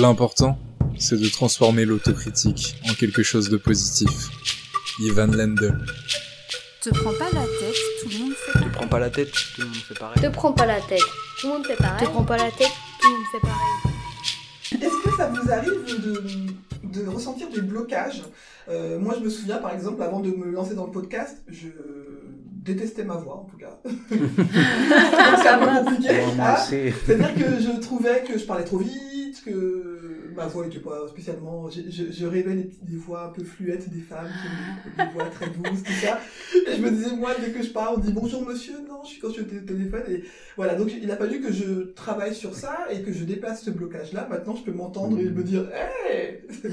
[0.00, 0.58] L'important,
[0.98, 4.10] c'est de transformer l'autocritique en quelque chose de positif.
[5.00, 5.76] Ivan Lendl.
[6.80, 9.60] Te prends pas la tête, tout le monde fait Te prends pas la tête, tout
[9.60, 10.22] le monde fait pareil.
[10.22, 11.00] Te prends pas la tête,
[11.38, 12.06] tout le monde fait pareil.
[12.06, 12.70] Te prends pas la tête,
[13.00, 14.82] tout le monde fait pareil.
[14.82, 18.22] Est-ce que ça vous arrive de, de ressentir des blocages?
[18.70, 21.68] Euh, Moi, je me souviens, par exemple, avant de me lancer dans le podcast, je
[22.62, 23.78] détestais ma voix, en tout cas.
[25.42, 26.10] c'est un peu compliqué.
[26.20, 26.94] Aussi.
[27.04, 28.92] C'est-à-dire que je trouvais que je parlais trop vite,
[29.40, 31.68] que ma voix n'était pas spécialement.
[31.70, 34.28] Je, je, je rêvais des, voix un peu fluettes des femmes,
[34.96, 36.20] des, des voix très douces, tout ça.
[36.68, 39.08] Et je me disais, moi, dès que je parle, on dit bonjour monsieur, non, je
[39.10, 40.02] suis quand je suis au té- téléphone.
[40.08, 40.24] Et
[40.56, 43.70] voilà, donc il a fallu que je travaille sur ça et que je dépasse ce
[43.70, 44.26] blocage-là.
[44.30, 46.70] Maintenant, je peux m'entendre et me dire, hey Je suis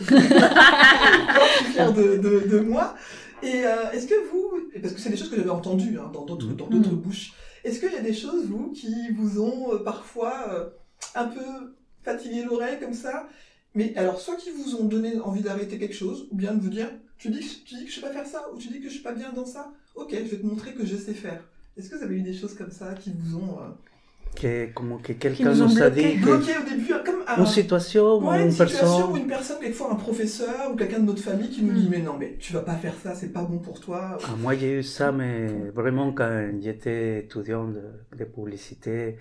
[1.94, 2.96] de, de, de moi.
[3.44, 4.52] Et euh, est-ce que vous,
[4.82, 7.80] parce que c'est des choses que j'avais entendues hein, dans d'autres dans d'autres bouches, est-ce
[7.80, 10.70] qu'il y a des choses, vous, qui vous ont euh, parfois euh,
[11.16, 11.76] un peu
[12.10, 13.16] fatigué l'oreille comme ça
[13.76, 16.70] Mais alors, soit qui vous ont donné envie d'arrêter quelque chose, ou bien de vous
[16.80, 16.90] dire,
[17.22, 18.88] tu dis, que- tu dis que je sais pas faire ça, ou tu dis que
[18.90, 19.64] je suis pas bien dans ça,
[19.96, 21.42] ok, je vais te montrer que je sais faire.
[21.78, 23.70] Est-ce que vous avez eu des choses comme ça qui vous ont euh,
[24.42, 27.46] Que, como que quelqu'un nous a dit que bloqué au début hein, comme un- une
[27.60, 29.12] situation ou Ouais, une une situation personne.
[29.12, 31.82] où une personne, quelquefois un professeur ou quelqu'un de notre famille qui nous Mm.
[31.82, 34.18] dit mais non mais tu vas pas faire ça, c'est pas bon pour toi.
[34.24, 35.48] Ah, moi, j'ai eu ça, mais
[35.80, 36.34] vraiment quand
[36.64, 37.84] j'étais étudiant de,
[38.20, 39.18] de publicité.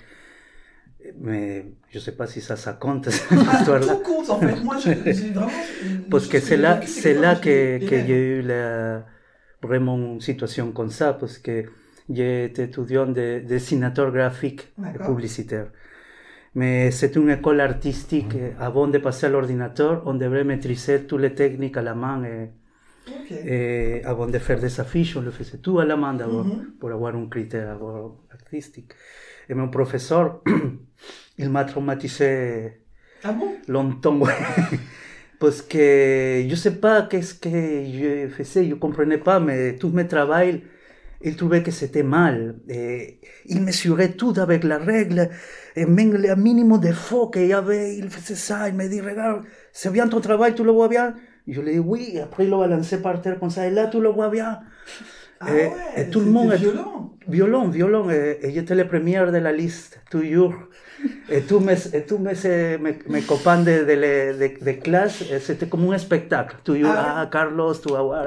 [1.20, 3.96] Mais je sais pas si ça, ça compte, cette Ah, histoire-là.
[4.04, 4.56] compte en fait.
[4.62, 5.50] Moi j'ai j'ai vraiment.
[5.84, 9.04] une Parce chose que c'est là, c'est que là que, que élève- j'ai eu la,
[9.62, 11.64] vraiment une situation comme ça, parce que
[12.08, 14.62] j'étais étudiant de dessinateur graphique
[14.94, 15.68] et publicitaire.
[16.54, 18.34] Mais c'est une école artistique.
[18.58, 22.22] Avant de passer à l'ordinateur, on devrait maîtriser toutes les techniques à la main.
[22.24, 22.50] Et,
[23.08, 23.30] Ok.
[23.30, 26.46] et avant de faire des affiches, on le faisait tout à la main d'abord,
[26.80, 27.78] pour avoir un critère
[28.32, 28.92] artistique.
[29.48, 30.42] Et mon professeur,
[31.38, 32.80] il m'a traumatisé
[33.24, 34.32] Ah bon longtemps, ouais.
[35.38, 40.06] Parce que je sais pas qu'est-ce que je faisais, je comprenais pas, mais tout mes
[40.06, 40.62] travail,
[41.20, 42.56] il trouvait que c'était mal.
[42.68, 45.28] Et il mesurait tout avec la règle,
[45.74, 49.44] et même le minimum d'effort qu'il y avait, il faisait ça, il me dit, regarde,
[49.72, 51.14] c'est bien ton travail, tu le vois bien
[51.46, 53.88] Je lui dis oui, et après il le balançait par terre comme ça, et là
[53.88, 54.60] tu le vois bien.
[55.40, 57.15] Ah et, ouais, et tout le monde violent.
[57.28, 60.54] Violent, violent, et, et j'étais le premier de la liste, toujours.
[61.28, 65.22] Et tous mes, et tous mes, eh, mes, mes copains de, de, de, de classe,
[65.30, 66.56] eh, c'était comme un spectacle.
[66.64, 67.20] Toujours, Ah.
[67.22, 68.24] ah, Carlos, tu vas voir.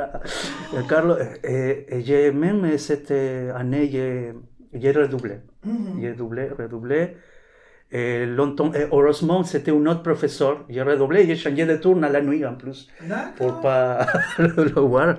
[0.78, 4.34] Eh, Carlos, et, et j'ai, même cette année, j'ai,
[4.74, 5.38] j'ai redoublé.
[5.66, 6.00] Mhm.
[6.02, 7.16] J'ai doublé, redoublé.
[7.92, 10.66] Et longtemps, et heureusement, c'était un autre professeur.
[10.70, 12.88] J'ai redoublé, j'ai changé de tourne à la nuit en plus
[13.36, 13.62] pour D'accord.
[13.62, 14.06] pas
[14.48, 15.18] le voir.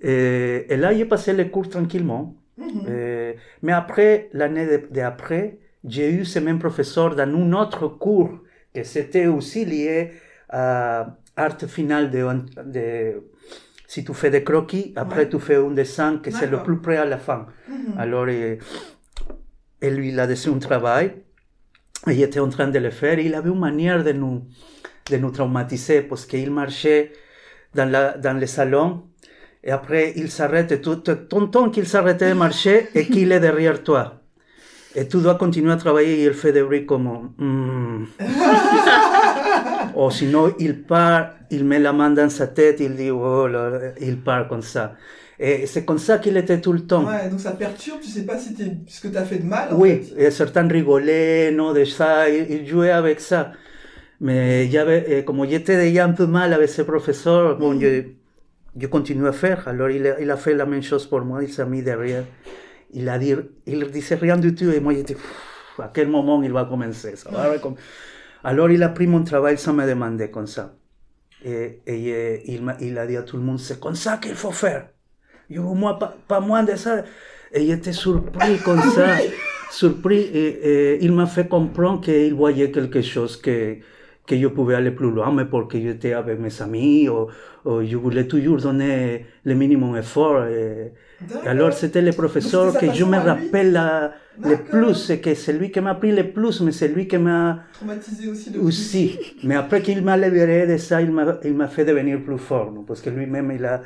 [0.00, 2.36] Et, et là, j'ai passé les cours tranquillement.
[2.58, 2.84] Mhm.
[2.88, 3.32] Euh,
[3.62, 8.30] mais après, l'année d'après, j'ai eu ce même professeur dans un autre cours
[8.74, 10.12] que c'était aussi lié
[10.48, 12.26] à art final de,
[12.64, 13.22] de-
[13.86, 15.28] si tu fais des croquis, après Ouais.
[15.28, 17.46] tu fais un dessin que c'est le plus près à la fin.
[17.68, 17.98] Mhm.
[17.98, 18.58] Alors, et
[19.90, 21.12] lui, il a laissé un travail,
[22.08, 24.44] et il était en train de le faire, et il avait une manière de nous,
[25.10, 27.12] de nous traumatiser, parce qu'il marchait
[27.74, 29.02] dans, la, dans le salon,
[29.66, 33.40] et après il s'arrête, et tout, ton temps qu'il s'arrêtait de marcher, et qu'il est
[33.40, 34.22] derrière toi.
[34.94, 37.32] Et tu dois continuer à travailler, et il fait des bruits comme...
[37.38, 38.06] hmm.
[39.96, 43.70] Ou sinon, il part, il met la main dans sa tête, il dit, oh là,
[43.70, 44.94] là, il part comme ça.
[45.38, 47.04] Et c'est comme ça qu'il était tout le temps.
[47.06, 48.54] Ouais, donc ça perturbe, tu sais pas si
[48.86, 49.72] ce que t'as fait de mal.
[49.72, 50.26] en Oui, fait.
[50.26, 53.52] et certains rigolaient, non, de ça, ils, ils jouaient avec ça.
[54.20, 58.02] Mais j'avais, comme j'étais déjà un peu mal avec ce professeur, bon, je,
[58.78, 59.66] je continuais à faire.
[59.68, 62.24] Alors il a, il a fait la même chose pour moi, il s'est mis derrière.
[62.92, 63.34] Il a dit,
[63.66, 65.16] il disait rien du tout, et moi j'étais,
[65.78, 67.52] à quel moment il va commencer ça va
[68.44, 70.74] Alors il a pris mon travail sans me demander comme ça.
[71.44, 74.88] Et, et, il, a dit à tout le monde, c'est comme ça qu'il faut faire.
[75.50, 77.04] Yo, moi, pas, pas moins de ça.
[77.52, 79.18] Et j'étais surpris comme ça,
[79.70, 80.18] surpris.
[80.20, 83.76] Et, et il m'a fait comprendre qu'il voyait quelque chose que,
[84.26, 87.28] que je pouvais aller plus loin, mais porque j'étais avec mes amis, ou,
[87.64, 90.44] ou je voulais toujours donner le minimum effort.
[90.46, 90.92] Et,
[91.46, 94.12] alors c'était le professeur que je me à lui rappelle la-
[94.44, 97.16] le plus, c'est que c'est lui qui m'a pris le plus, mais c'est lui qui
[97.16, 99.18] m'a Traumatisé aussi de aussi.
[99.44, 103.08] Mais après qu'il m'a libéré de ça, il m'a fait devenir plus fort, parce que
[103.08, 103.80] lui-même, il a,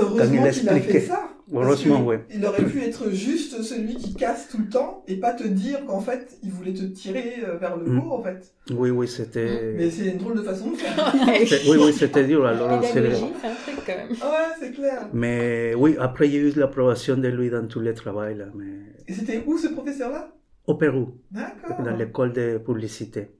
[0.00, 1.00] Heureusement il qu'il a fait expliquait.
[1.00, 1.28] ça.
[1.50, 2.36] Heureusement, Parce que oui.
[2.36, 5.84] Il aurait pu être juste celui qui casse tout le temps et pas te dire
[5.86, 7.98] qu'en fait, il voulait te tirer euh, vers le Mm.
[8.00, 8.52] haut, en fait.
[8.70, 9.72] Oui, oui, c'était.
[9.74, 11.14] Mais c'est une drôle de façon de faire.
[11.70, 12.44] Oui, oui, c'était dur.
[12.46, 14.10] Alors, c'est un truc quand même.
[14.10, 15.08] ouais, c'est clair.
[15.14, 18.20] Mais oui, après, j'ai eu l'approbation de lui dans tous les travaux.
[18.20, 18.66] Là, mais...
[19.06, 20.30] Et c'était où ce professeur-là?
[20.66, 21.82] Au Pérou, D'accord.
[21.82, 23.30] dans l'école de publicité.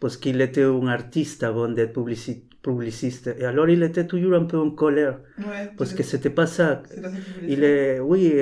[0.00, 3.30] Parce qu'il était un artiste avant d'être publici- publiciste.
[3.38, 6.82] Et alors il était toujours un peu en colère, Ouais, parce que c'était pas ça.
[7.02, 7.08] pas
[7.46, 8.32] Il est, oui,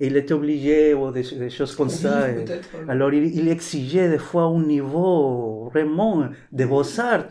[0.00, 2.28] il était obligé ou des, des choses comme ça.
[2.30, 2.44] et-
[2.88, 7.26] alors il, il exigeait des fois un niveau vraiment de beaux-arts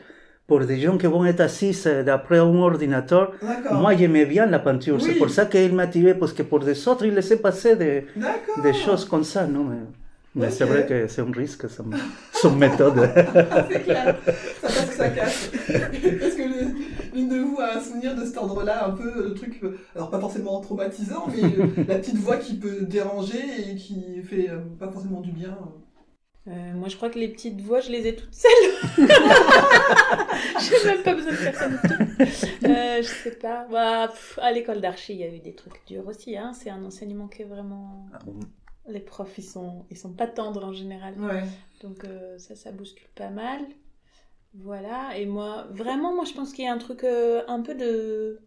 [0.47, 3.31] pour des gens qui vont être assis euh, d'après un ordinateur.
[3.71, 4.95] Moi, j'aimais bien la peinture.
[4.95, 5.01] Oui.
[5.05, 8.73] C'est pour ça qu'il m'a tiré, parce que pour des autres, il laissait passer des
[8.73, 9.47] choses comme ça.
[9.47, 9.77] Non, mais
[10.35, 11.85] mais c'est vrai que c'est un risque, son,
[12.33, 13.09] son méthode.
[13.69, 14.17] c'est clair.
[14.25, 15.51] Ça passe que ça casse.
[15.53, 19.59] Est-ce que l'une de vous a un souvenir de cet ordre-là, un peu le truc,
[19.63, 24.21] euh, alors pas forcément traumatisant, mais euh, la petite voix qui peut déranger et qui
[24.23, 25.57] fait euh, pas forcément du bien
[26.47, 26.73] euh.
[26.73, 28.51] Moi, je crois que les petites voix, je les ai toutes seules.
[30.59, 31.79] J'ai même pas besoin de personne.
[32.65, 33.65] Euh, je sais pas.
[33.71, 36.35] Bah, pff, à l'école d'archi, il y a eu des trucs durs aussi.
[36.35, 36.51] Hein.
[36.53, 38.07] C'est un enseignement qui est vraiment.
[38.87, 41.19] Les profs, ils sont, ils sont pas tendres en général.
[41.19, 41.43] Ouais.
[41.81, 43.61] Donc, euh, ça, ça bouscule pas mal.
[44.53, 45.17] Voilà.
[45.17, 48.39] Et moi, vraiment, moi, je pense qu'il y a un truc euh, un peu de.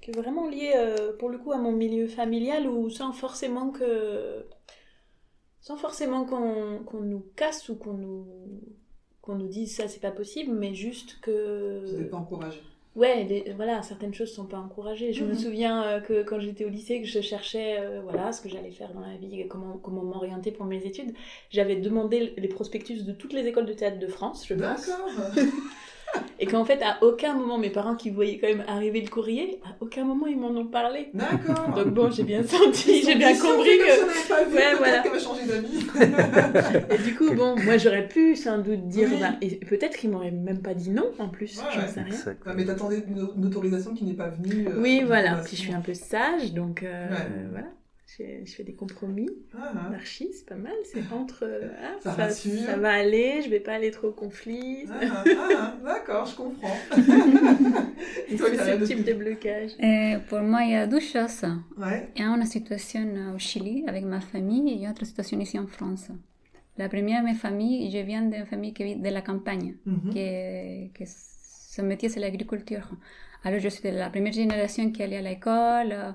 [0.00, 3.70] qui est vraiment lié, euh, pour le coup, à mon milieu familial ou sans forcément
[3.70, 4.44] que
[5.60, 8.26] sans forcément qu'on qu'on nous casse ou qu'on nous
[9.20, 12.62] qu'on nous dise ça c'est pas possible mais juste que Vous n'êtes pas encouragé.
[12.98, 15.38] Ouais les- voilà certaines choses sont pas encouragées je me Mhm.
[15.38, 18.72] souviens euh, que quand j'étais au lycée que je cherchais euh, voilà ce que j'allais
[18.72, 21.14] faire dans la vie comment comment m'orienter pour mes études
[21.50, 25.08] j'avais demandé les prospectus de toutes les écoles de théâtre de France je pense D'accord.
[26.40, 29.60] et qu'en fait à aucun moment mes parents qui voyaient quand même arriver le courrier
[29.64, 31.68] à aucun moment ils m'en ont parlé D'accord.
[31.74, 34.74] donc bon j'ai bien senti j'ai bien compris que comme ça, n'avait pas vu, Ouais,
[34.78, 34.98] voilà.
[35.02, 35.86] qu'elle va changer d'avis.
[36.94, 39.18] Et du coup, bon, moi j'aurais pu sans doute dire, Oui.
[39.20, 41.88] bah, et peut-être qu'ils m'auraient même pas dit non en plus, Ouais, j'en ouais.
[41.88, 42.12] sais rien.
[42.12, 42.46] Exact.
[42.46, 44.66] Ouais, mais t'attendais une, autorisation qui n'est pas venue.
[44.68, 45.36] euh, Oui, voilà.
[45.44, 47.16] Puis je suis un peu sage, donc euh, Ouais.
[47.50, 47.66] voilà.
[48.16, 49.28] Je, je fais des compromis.
[49.54, 49.88] Ah, ah.
[49.92, 50.72] L'archi, c'est pas mal.
[50.84, 51.40] C'est entre.
[51.44, 52.58] euh, ah, Ça ça, rassure.
[52.64, 54.86] ça va aller, je vais pas aller trop au conflit.
[54.90, 55.24] Ah, ah,
[55.58, 56.76] ah, D'accord, je comprends.
[58.28, 59.72] Et toi, ce type de blocage.
[59.82, 61.42] Euh, pour moi, il y a deux choses.
[61.76, 62.08] Ouais.
[62.16, 65.58] Il y a une situation au Chili avec ma famille et une autre situation ici
[65.58, 66.08] en France.
[66.78, 70.14] La première, ma famille, je viens d'une famille qui vit de la campagne, Mhm.
[70.14, 72.88] que, que son métier c'est l'agriculture.
[73.44, 76.14] Alors je suis de la première génération qui allait à l'école.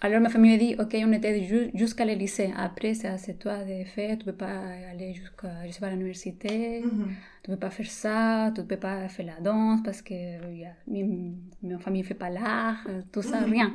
[0.00, 2.50] Alors ma famille me dit, ok, on était ju- jusqu'à le lycée.
[2.56, 4.60] Après, c'est à toi de faire, tu peux pas
[4.92, 6.82] aller jusqu'à, je sais pas, à l'université.
[6.82, 7.08] Mhm.
[7.42, 10.72] Tu peux pas faire ça, tu peux pas faire la danse parce que a,
[11.62, 13.72] ma famille fait pas l'art, tout ça, rien.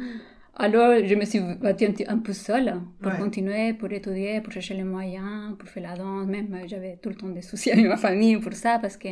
[0.55, 3.17] Alors, je me suis battue un, peu seule pour Ouais.
[3.17, 6.27] continuer, pour étudier, pour chercher les moyens, pour faire la danse.
[6.27, 9.09] Même, j'avais tout le temps des soucis avec ma famille pour ça, parce que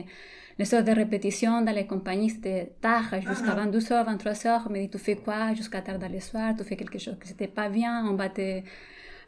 [0.62, 3.62] les heures de répétition dans les compagnies, c'était tard, jusqu'à Ah.
[3.66, 4.62] 22h, 23h.
[4.68, 7.18] On me dit, tu fais quoi jusqu'à tard dans le soir, tu fais quelque chose
[7.20, 8.48] que c'était pas bien, on va te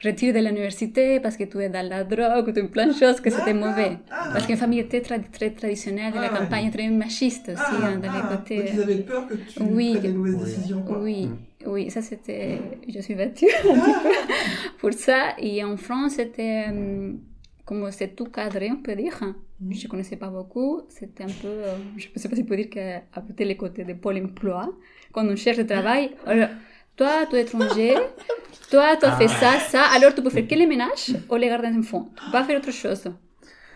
[0.04, 3.20] retirer de l'université parce que tu es dans la drogue, ou tu plein de choses
[3.24, 3.70] que c'était D'accord.
[3.70, 3.92] mauvais.
[4.12, 4.30] Ah.
[4.34, 7.86] Parce qu'une famille très, tra- très traditionnelle de la Ah campagne, très machiste aussi, Ah,
[7.88, 8.58] hein, dans ah, les côtés.
[8.64, 9.92] Donc ils avaient peur que tu Oui.
[9.92, 10.46] prennes des mauvaises Oui.
[10.46, 10.82] décisions.
[10.84, 11.00] Quoi.
[11.00, 11.30] Oui,
[11.66, 12.60] oui, ça c'était.
[12.94, 14.10] Je suis battue un petit peu
[14.80, 15.36] pour ça.
[15.40, 16.66] Et en France, c'était.
[16.70, 17.20] hum,
[17.66, 19.18] Comme c'est tout cadré, on peut dire.
[19.70, 20.82] Je ne connaissais pas beaucoup.
[20.90, 21.48] C'était un peu.
[21.48, 24.18] euh, Je ne sais pas si on peut dire qu'à côté les côtés de Pôle
[24.18, 24.70] emploi,
[25.14, 26.50] quand on cherche du travail, alors,
[26.98, 27.96] toi, tu es étranger,
[28.70, 31.48] toi, tu as fait ça, ça, alors tu peux faire que les ménages ou les
[31.48, 32.10] gardes d'enfants.
[32.18, 33.06] Tu peux pas faire autre chose.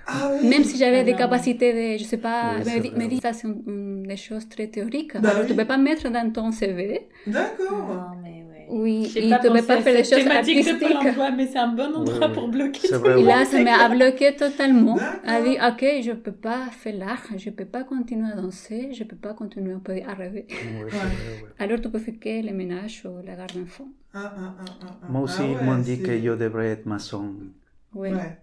[0.10, 0.48] Ah oui.
[0.48, 4.16] Même si j'avais des Alors, capacités de, je sais pas, Oui, dit ça, c'est des
[4.18, 5.16] choses très théoriques.
[5.20, 5.48] Bah alors oui.
[5.50, 7.08] tu peux pas mettre dans ton CV.
[7.28, 8.12] D'accord.
[8.24, 8.37] Mais ouais.
[8.70, 11.08] Oui, tu peux pensé pas à faire cette choses thématique de Pôle artistiques.
[11.10, 13.46] emploi, mais c'est un bon endroit Oui, pour bloquer tout vrai, le Et là, monde.
[13.48, 14.98] ça m'a bloqué totalement.
[15.24, 19.04] Elle dit, ok, je peux pas faire l'art, je peux pas continuer à danser, je
[19.04, 20.46] peux pas continuer un peu à rêver.
[20.50, 20.58] Ouais,
[20.90, 21.06] c'est vrai,
[21.44, 21.50] ouais.
[21.60, 23.90] Alors tu peux faire que les ménages ou la garde d'enfants.
[24.14, 25.06] Ah, ah, ah.
[25.10, 27.34] Moi aussi, Ah ils m'ont dit que je devrais être maçon.
[27.94, 28.10] Oui.
[28.10, 28.38] Ouais.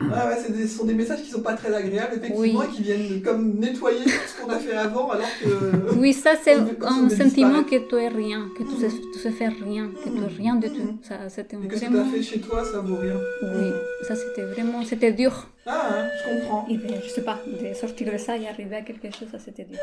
[0.00, 2.66] Ah ouais, des- ce sont des messages qui sont pas très agréables, effectivement, Oui.
[2.68, 5.96] et qui viennent comme nettoyer tout ce qu'on a fait avant, alors que.
[6.00, 9.52] Oui, ça c'est un sentiment que tu es rien, que tu sais, tu sais faire
[9.64, 10.82] rien, que tu es rien du tout.
[10.82, 10.98] Mhm.
[11.02, 12.04] Ça, c'était Et que ce que vraiment...
[12.10, 13.18] t'as fait chez toi, ça vaut rien.
[13.42, 13.70] Oui,
[14.06, 15.46] ça c'était vraiment, c'était dur.
[15.66, 16.66] Ah, hein, je comprends.
[16.68, 19.38] Et de, je sais pas, de sortir de ça et arriver à quelque chose, ça
[19.38, 19.78] c'était dur.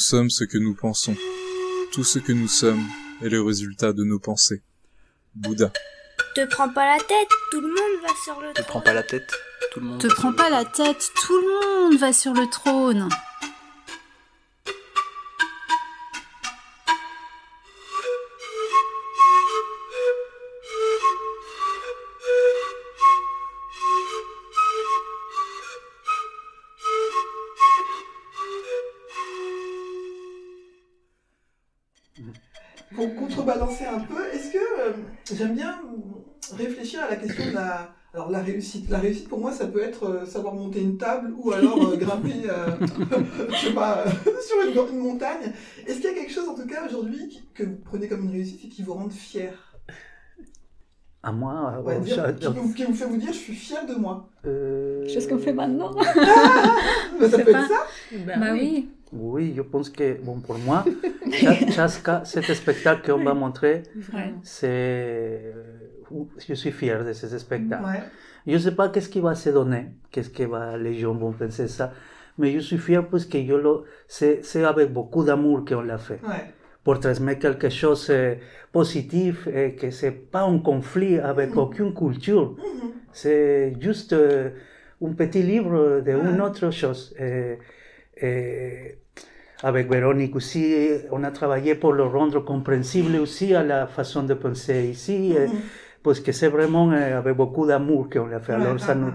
[0.00, 1.14] Sommes ce que nous pensons.
[1.92, 2.84] Tout ce que nous sommes
[3.22, 4.62] est le résultat de nos pensées.
[5.36, 5.70] Bouddha.
[6.34, 9.02] Te prends pas la tête, tout le monde va sur le Te prends pas la
[9.02, 9.30] tête,
[9.72, 13.08] tout le monde Te prends pas la tête, tout le monde va sur le trône.
[38.52, 38.88] Réussite.
[38.90, 41.96] La réussite pour moi, ça peut être euh, savoir monter une table ou alors euh,
[42.04, 42.66] grimper, euh,
[43.50, 44.10] je sais pas, euh,
[44.74, 45.52] sur une, une montagne.
[45.86, 48.30] Est-ce qu'il y a quelque chose en tout cas aujourd'hui que vous prenez comme une
[48.32, 49.52] réussite et qui vous rende fier
[51.22, 53.54] À moi, Ouais, euh, dire- ça- qui, vous, qui vous fait vous dire je suis
[53.54, 54.28] fier de moi.
[54.46, 55.90] euh, Chose qu'on fait maintenant.
[57.20, 58.88] Bah, ça C'est peut pas- être ça Bah oui.
[59.12, 60.84] Oui, je pense que, bon, pour moi,
[61.32, 63.82] Cha- Chaska, cet spectacle qu'on va montrer,
[64.14, 64.32] Ouais.
[64.42, 64.68] c'est.
[64.68, 65.52] euh,
[66.48, 67.84] Je suis fier de ce spectacle.
[67.84, 68.00] Ouais.
[68.50, 71.32] Je ne sais pas qu'est-ce qui va se donner, qu'est-ce que va, les gens vont
[71.32, 71.92] penser ça,
[72.38, 76.20] mais je suis fier parce que yo lo, c'est, avec beaucoup d'amour qu'on l'a fait.
[76.24, 76.44] Ouais.
[76.84, 78.36] Pour transmettre quelque chose de
[78.72, 82.50] positif et que c'est pas un conflit avec aucune culture.
[82.52, 82.90] Mhm.
[83.12, 84.50] C'est juste euh,
[85.04, 86.46] un petit livre de une Ouais.
[86.46, 87.14] autre chose.
[87.20, 87.58] Et,
[88.16, 88.98] et
[89.62, 90.74] avec Véronique aussi,
[91.10, 95.46] on a travaillé pour le rendre compréhensible aussi à la façon de penser ici, et-
[95.48, 95.60] Mhm.
[96.02, 98.54] Parce que c'est vraiment euh, avec beaucoup d'amour qu'on l'a fait.
[98.54, 99.12] Alors, ça nous,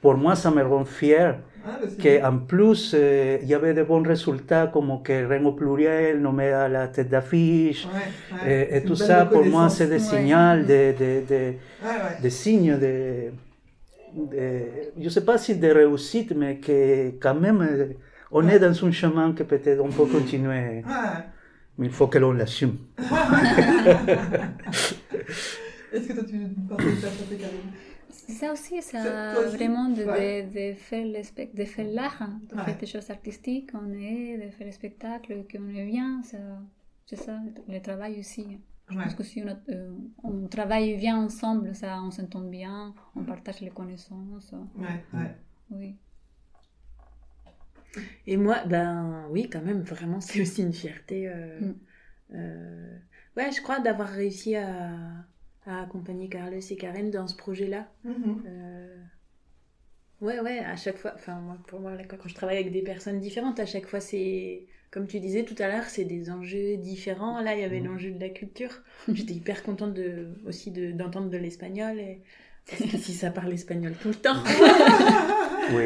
[0.00, 1.78] pour moi, ça me rend fier ah.
[2.02, 6.68] Qu'en plus, euh, il y avait de bons résultats, comme que au pluriel nommé à
[6.68, 7.88] la tête d'affiche.
[8.46, 11.58] Et, et tout ça, pour moi, c'est des signaux, des, des, des,
[12.20, 13.30] des signes de,
[14.14, 14.62] de-
[15.00, 17.94] je sais pas si de réussite, mais que quand même,
[18.30, 20.84] on est dans un chemin que peut-être on peut continuer,
[21.78, 22.76] mais il faut que l'on l'assume.
[25.94, 26.38] Est-ce que toi tu
[26.68, 27.72] partages ça, ça, Karine
[28.10, 29.56] Ça aussi, ça aussi?
[29.56, 30.48] vraiment de, Ouais.
[30.52, 31.22] de, de faire le
[31.56, 32.64] de faire l'art, hein, de Ouais.
[32.64, 36.38] faire des choses artistiques, on est, de faire le spectacle, qu'on est bien, ça,
[37.06, 37.38] c'est ça,
[37.68, 38.46] le travail aussi.
[38.88, 39.04] Je Ouais.
[39.04, 39.92] pense que si on, a- euh,
[40.22, 45.30] on travaille bien ensemble, ça, on s'entend bien, on partage les connaissances, Ouais, ouais.
[45.70, 45.96] oui.
[48.26, 51.28] Et moi, ben oui, quand même, vraiment, c'est aussi une fierté.
[51.28, 51.72] euh, Mm.
[52.34, 52.98] euh,
[53.36, 54.92] ouais, je crois d'avoir réussi à,
[55.66, 57.88] à accompagner Carlos et Karen dans ce projet-là.
[58.04, 58.42] Mhm.
[58.46, 58.96] Euh,
[60.20, 62.82] Ouais, ouais, à chaque fois, enfin, moi, pour moi, là, quand je travaille avec des
[62.82, 66.76] personnes différentes, à chaque fois, c'est, comme tu disais tout à l'heure, c'est des enjeux
[66.78, 67.40] différents.
[67.42, 67.86] Là, il y avait Mhm.
[67.86, 68.82] l'enjeu de la culture.
[69.12, 71.98] J'étais hyper contente de, aussi de, d'entendre de l'espagnol.
[71.98, 72.22] Et...
[72.70, 74.42] Parce qu'ici, ça parle espagnol tout le temps.
[75.72, 75.84] Oui.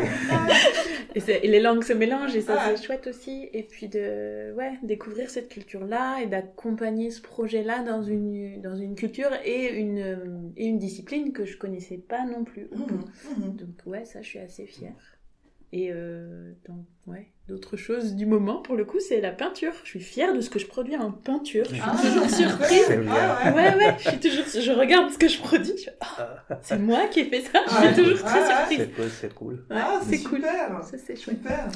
[1.14, 2.76] Et, les langues se mélangent et ça Ouais.
[2.76, 3.48] c'est chouette aussi.
[3.52, 8.94] Et puis de ouais, découvrir cette culture-là et d'accompagner ce projet-là dans une, dans une
[8.94, 12.68] culture et une, et une discipline que je connaissais pas non plus.
[12.72, 13.04] Mhm.
[13.36, 13.56] Mhm.
[13.56, 15.17] Donc ouais, ça je suis assez fière.
[15.70, 19.72] Et euh, donc ouais, d'autres choses du moment pour le coup c'est la peinture.
[19.84, 21.66] Je suis fière de ce que je produis en peinture.
[21.68, 22.86] Je suis Ah, toujours surprise.
[23.10, 23.74] Ah, ouais.
[23.76, 25.72] Ouais je suis toujours, je regarde ce que je produis.
[25.76, 27.60] je Ah, c'est moi qui ai fait ça.
[27.68, 28.54] Je suis toujours très Ouais, ouais.
[28.56, 28.78] surprise.
[28.78, 29.54] C'est cool, c'est cool.
[29.70, 30.38] Ouais, Ah, c'est cool.
[30.38, 30.84] super.
[30.84, 31.36] Ça c'est chouette.
[31.36, 31.68] Super.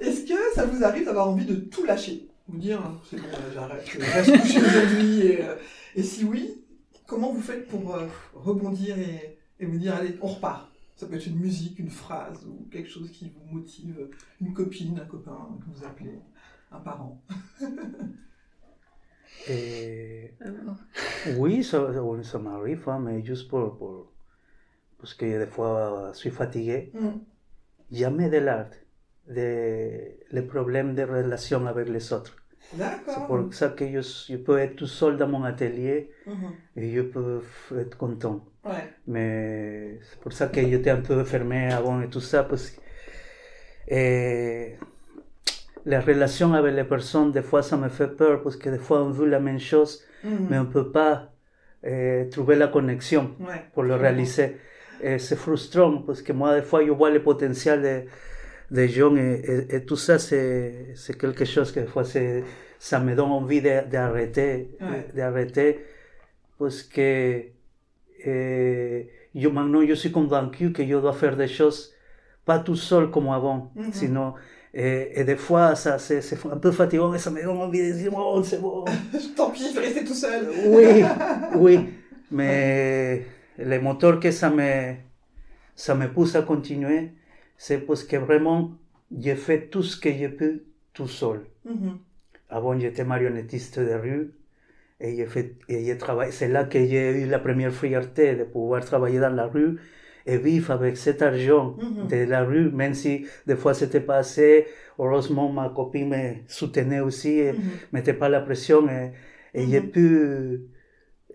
[0.00, 3.28] Est-ce que ça vous arrive d'avoir envie de tout lâcher Vous dire, hein, c'est bon,
[3.28, 5.20] là, j'arrête, je reste couché aujourd'hui.
[5.26, 5.54] Et, euh,
[5.96, 6.54] et si oui,
[7.06, 10.70] comment vous faites pour euh, rebondir et, et vous dire, allez, on repart?
[10.98, 14.98] Ça peut être une musique, une phrase ou quelque chose qui vous motive, une copine,
[14.98, 16.18] un copain que vous appelez,
[16.72, 17.22] un parent.
[19.48, 20.48] Et Ah,
[21.36, 21.92] oui, ça,
[22.24, 24.12] ça- m'arrive, hein, mais juste pour, pour-
[24.98, 26.90] parce que des fois je suis fatigué.
[26.94, 27.08] Mm.
[27.92, 28.70] Jamais de l'art,
[29.28, 32.36] de, les problèmes de relation avec les autres.
[32.76, 34.00] C'est pour ça que je,
[34.32, 36.50] je peux être tout seul dans mon atelier Mhm.
[36.76, 37.40] et je peux
[37.78, 38.44] être content.
[38.68, 38.84] Ouais.
[39.06, 42.80] Mais c'est pour ça j'étais un peu fermé avant et tout ça, parce que
[43.90, 44.76] et
[45.86, 49.02] la relation avec les personnes, des fois, ça me fait peur, parce que des fois,
[49.02, 50.46] on veut la même chose, Mhm.
[50.50, 51.32] mais on ne peut pas
[51.84, 53.62] euh, trouver la connexion Ouais.
[53.72, 54.56] pour le réaliser.
[55.00, 58.06] Et c'est frustrant, parce que moi, des fois, je vois le potentiel
[58.70, 62.02] de, gens, et, et- et tout ça, c'est c'est quelque chose que des fois,
[62.80, 65.06] ça me donne envie de- d'arrêter, Ouais.
[65.14, 65.84] d'arrêter,
[66.58, 67.42] parce que
[68.26, 69.02] euh,
[69.34, 71.94] yo maintenant, je suis convaincu que je dois faire des choses
[72.44, 74.32] pas tout seul comme avant, sinon,
[74.72, 77.92] et, et des fois, ça, c'est un peu fatigant et ça me donne envie de
[77.92, 78.84] dire, oh, c'est bon.
[79.36, 80.48] Tant pis, je vais rester tout seul.
[80.66, 81.04] Oui,
[81.56, 81.80] oui,
[82.30, 83.26] mais
[83.58, 84.94] le moteur que ça me,
[85.74, 87.12] ça me pousse à continuer,
[87.56, 88.72] c'est parce que vraiment,
[89.16, 90.62] j'ai fait tout ce que j'ai pu
[90.94, 91.44] tout seul.
[92.48, 94.32] Avant, j'étais marionnettiste de rue
[95.00, 98.44] Et, j'ai fait, et j'ai travaillé, c'est là que j'ai eu la première fierté de
[98.44, 99.78] pouvoir travailler dans la rue
[100.26, 104.66] et vivre avec cet argent de la rue, même si des fois c'était pas assez.
[104.98, 107.52] Heureusement, ma copine me soutenait aussi et
[107.92, 109.12] mettait pas la pression et,
[109.54, 110.68] et j'ai pu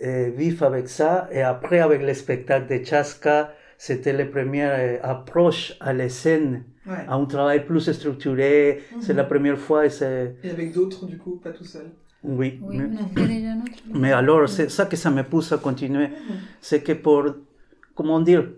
[0.04, 1.28] euh, vivre avec ça.
[1.32, 6.64] Et après, avec le spectacle de Chaska, c'était la première euh, approche à la scène,
[6.86, 6.96] Ouais.
[7.08, 8.82] à un travail plus structuré.
[9.00, 11.92] C'est la première fois et c'est, Et avec d'autres, du coup, pas tout seul.
[12.24, 12.60] Oui.
[12.62, 12.82] Oui,
[13.94, 16.10] mais- alors, c'est ça que ça me pousse à continuer.
[16.62, 17.24] C'est que pour,
[17.96, 18.50] comment dire,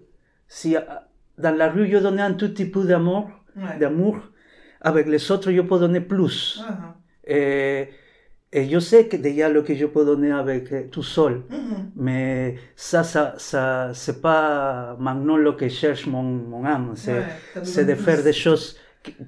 [0.48, 1.08] si ah,
[1.38, 3.78] dans la rue je donnais un tout petit peu d'amour, Ouais.
[3.80, 4.18] d'amour,
[4.82, 6.62] avec les autres je peux donner plus.
[6.68, 6.96] Ah,
[7.28, 7.88] Et,
[8.52, 11.42] et je sais que déjà lo que je peux donner avec tout seul.
[11.50, 11.54] ah.
[11.56, 11.92] Mhm.
[11.96, 16.92] Mais ça, ça, ça c'est pas maintenant lo que cherche mon, mon âme.
[16.96, 17.24] C'est,
[17.78, 18.78] Ouais, de faire des choses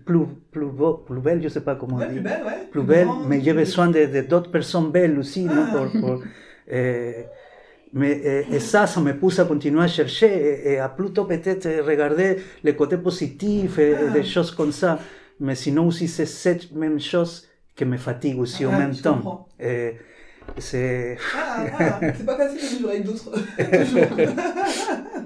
[0.05, 2.23] plus, plus, beau- plus belles, je sais pas comment Ouais, dire.
[2.71, 3.17] plus belle, ouais.
[3.21, 5.65] Plus mais j'ai besoin de, de d'autres personnes belles aussi, non?
[5.67, 5.71] Ah.
[5.91, 6.23] Pour, pour,
[6.73, 7.11] euh,
[7.93, 11.25] mais et, et ça, ça me pousse à continuer à chercher et, et à plutôt
[11.25, 14.13] peut-être regarder les côtés positifs et, et Ah.
[14.13, 14.99] des choses comme ça.
[15.39, 19.01] Mais sinon aussi, c'est cette même chose qui me fatigue aussi en Ah, même je
[19.03, 19.47] temps.
[19.59, 19.93] Et
[20.57, 21.17] c'est...
[21.35, 23.31] Ah, ah, c'est pas facile de vivre avec d'autres.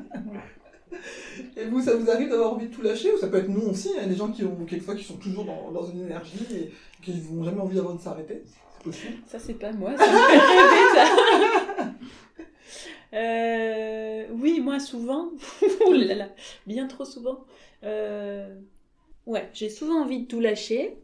[1.57, 3.69] Et vous, ça vous arrive d'avoir envie de tout lâcher Ou ça peut être non
[3.71, 6.71] aussi, a des gens qui ont quelquefois qui sont toujours dans, dans une énergie et
[7.03, 8.43] qui n'ont jamais envie d'avoir de s'arrêter.
[8.77, 9.13] C'est possible.
[9.27, 11.85] Ça, c'est pas moi, ça me fait rêver, ça.
[13.13, 15.31] Euh, oui, moi, souvent,
[15.87, 16.29] Ouh là là,
[16.65, 17.43] bien trop souvent.
[17.83, 18.55] Euh,
[19.25, 20.95] ouais, j'ai souvent envie de tout lâcher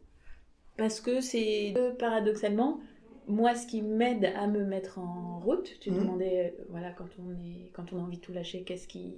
[0.77, 2.79] parce que c'est euh, paradoxalement
[3.27, 5.69] moi ce qui m'aide à me mettre en route.
[5.81, 5.99] Tu Mhm.
[5.99, 9.15] demandais, voilà, quand on est, quand on a envie de tout lâcher, qu'est-ce qui,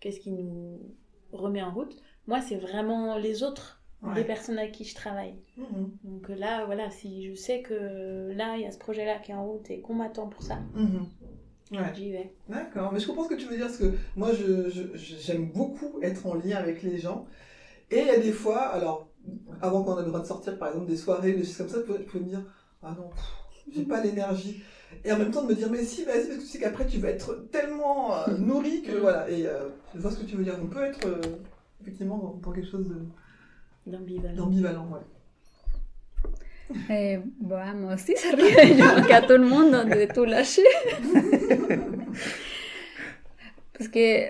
[0.00, 0.80] qu'est-ce qui nous
[1.32, 1.96] remet en route
[2.26, 4.14] Moi, c'est vraiment les autres, Ouais.
[4.14, 5.34] les personnes avec qui je travaille.
[5.56, 5.90] Mhm.
[6.04, 9.34] Donc là, voilà, si je sais que là, il y a ce projet-là qui est
[9.34, 11.06] en route et qu'on m'attend pour ça, Mhm.
[11.72, 11.92] Ouais.
[11.96, 12.32] j'y vais.
[12.48, 15.16] D'accord, mais je comprends ce que tu veux dire, parce que moi, je, je- je-
[15.16, 17.26] j'aime beaucoup être en lien avec les gens.
[17.90, 19.08] Et il y a des fois, alors,
[19.60, 21.80] avant qu'on ait le droit de sortir, par exemple, des soirées, des choses comme ça,
[21.80, 22.44] pouvais, je pouvais me dire,
[22.82, 23.10] ah non,
[23.74, 24.62] j'ai pas l'énergie.
[25.04, 26.86] Et en même temps de me dire, mais si, vas-y, parce que tu sais qu'après,
[26.86, 29.28] tu vas être tellement euh, nourri que voilà.
[29.30, 30.56] Et euh, je vois ce que tu veux dire.
[30.62, 31.20] On peut être, euh,
[31.80, 32.92] effectivement, dans, dans quelque chose
[33.86, 34.34] D'ambivalent.
[34.36, 35.00] d'ambivalent, ouais.
[37.40, 39.10] Bah, moi aussi, ça arrive.
[39.12, 40.62] À tout le monde de tout lâcher.
[43.72, 44.26] Parce que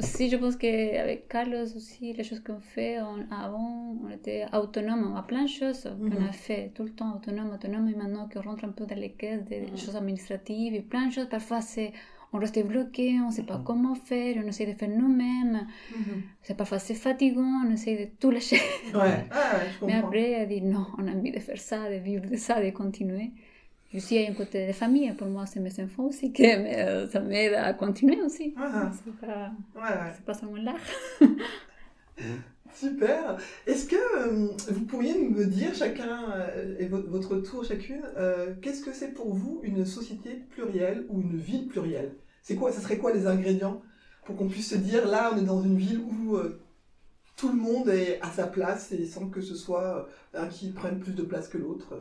[0.00, 5.14] aussi, je pense qu'avec Carlos aussi, les choses qu'on fait, on- avant, on était autonome
[5.16, 8.42] à plein de choses qu'on a fait, tout le temps autonome, autonome, et maintenant qu'on
[8.48, 11.92] rentre un peu dans les caisses des choses administratives et plein de choses, parfois c'est,
[12.32, 15.66] on reste bloqué, on ne sait pas comment faire, on essaie de faire nous-mêmes,
[16.42, 18.60] c'est parfois c'est fatigant, on essaie de tout lâcher.
[18.94, 21.96] Ouais, ouais, je Mais après, elle dit non, on a envie de faire ça, de
[21.96, 23.32] vivre de ça, de continuer.
[23.92, 27.54] Il y a un côté de famille, pour moi, c'est mes enfants aussi, ça m'aide
[27.54, 28.54] à continuer aussi.
[28.56, 28.90] Ah.
[29.04, 30.76] C'est pas, Ouais, pas seulement l'art.
[32.72, 33.36] Super.
[33.66, 38.54] Est-ce que euh, vous pourriez me dire chacun euh, et vo- votre tour chacune, euh,
[38.62, 42.14] qu'est-ce que c'est pour vous une société plurielle ou une ville plurielle?
[42.42, 43.82] C'est quoi Ça serait quoi les ingrédients
[44.24, 46.38] pour qu'on puisse se dire là on est dans une ville où
[47.36, 51.00] tout le monde est à sa place et sans que ce soit un qui prenne
[51.00, 52.00] plus de place que l'autre?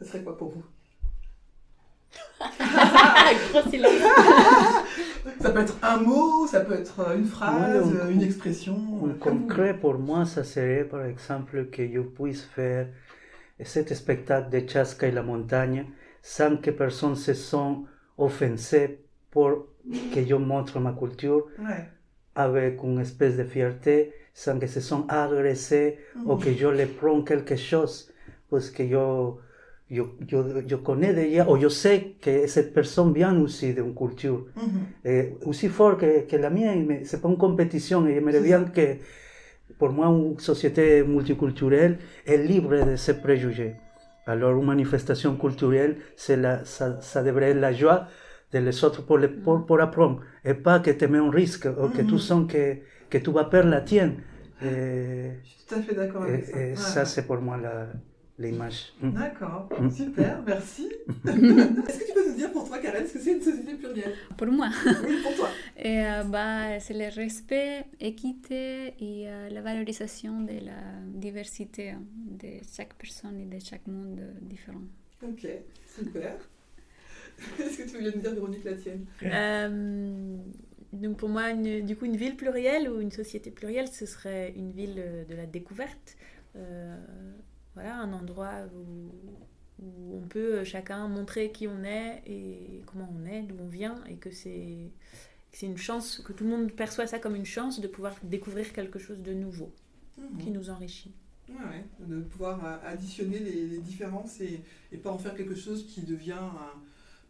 [0.00, 0.64] Ça serait quoi pour vous?
[3.52, 3.92] Gros silence.
[5.40, 8.76] Ça peut être un mot, ça peut être euh, une phrase, euh, une expression.
[9.08, 12.86] Un concret pour moi, ça serait par exemple que je puisse faire
[13.62, 15.86] cet spectacle de Chaska et la montagne
[16.22, 17.84] sans que personne se sente
[18.18, 19.00] offensé
[19.30, 19.66] pour
[20.14, 21.88] que je montre ma culture Ouais.
[22.34, 27.22] avec une espèce de fierté, sans que se sente agressé ou que je le prends
[27.22, 28.12] quelque chose,
[28.50, 29.40] parce que yo,
[29.90, 34.46] yo, yo, yo connais déjà, ou je sais que cette personne vient aussi d'une culture
[35.04, 38.64] eh, aussi fort que, que la mienne, mais c'est pas une compétition, et j'aimerais bien
[38.64, 38.96] que,
[39.78, 43.74] pour moi, une société multiculturelle est libre de ces préjugés.
[44.26, 45.96] Alors, une manifestation culturelle,
[46.28, 48.06] la, ça, ça devrait être la joie
[48.52, 51.66] de les autres pour, les, pour, pour apprendre, et pas que te mets en risque,
[51.66, 52.76] ou que tu sens que,
[53.08, 54.16] que tu vas perdre la tienne.
[54.62, 56.58] Et, Je suis tout à fait d'accord avec ça.
[56.58, 56.76] et- et Ouais.
[56.76, 57.88] ça, c'est pour moi la-
[58.40, 58.92] l'image.
[59.02, 59.10] Mm.
[59.12, 59.90] D'accord, Mm.
[59.90, 60.88] super, merci.
[61.26, 64.14] est-ce que tu peux nous dire pour toi, Karen, ce que c'est une société plurielle?
[64.36, 64.68] Pour moi.
[65.06, 65.48] Oui, pour toi.
[65.76, 72.02] Et, euh, bah, c'est le respect, équité et euh, la valorisation de la diversité hein,
[72.42, 74.82] de chaque personne et de chaque monde différent.
[75.22, 75.46] Ok,
[75.96, 76.32] super.
[77.58, 79.06] Est-ce que tu veux bien nous dire, Véronique, la tienne?
[79.24, 80.36] Euh,
[80.92, 84.52] donc pour moi, une- du coup, une ville plurielle ou une société plurielle, ce serait
[84.56, 86.16] une ville de la découverte.
[86.56, 86.96] Euh,
[87.80, 89.10] voilà, un endroit où,
[89.82, 93.68] où on peut euh, chacun montrer qui on est et comment on est, d'où on
[93.68, 94.92] vient, et que c'est
[95.52, 98.14] que c'est une chance, que tout le monde perçoit ça comme une chance de pouvoir
[98.22, 99.72] découvrir quelque chose de nouveau
[100.18, 100.38] Mhm.
[100.38, 101.14] qui nous enrichit.
[101.48, 104.60] Ouais, ouais, de pouvoir euh, additionner les, les différences et,
[104.92, 106.78] et pas en faire quelque chose qui devient euh,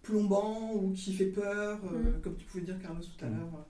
[0.03, 2.21] plombant ou qui fait peur, euh, Mhm.
[2.23, 3.37] comme tu pouvais dire Carlos tout à Mhm.
[3.39, 3.67] l'heure.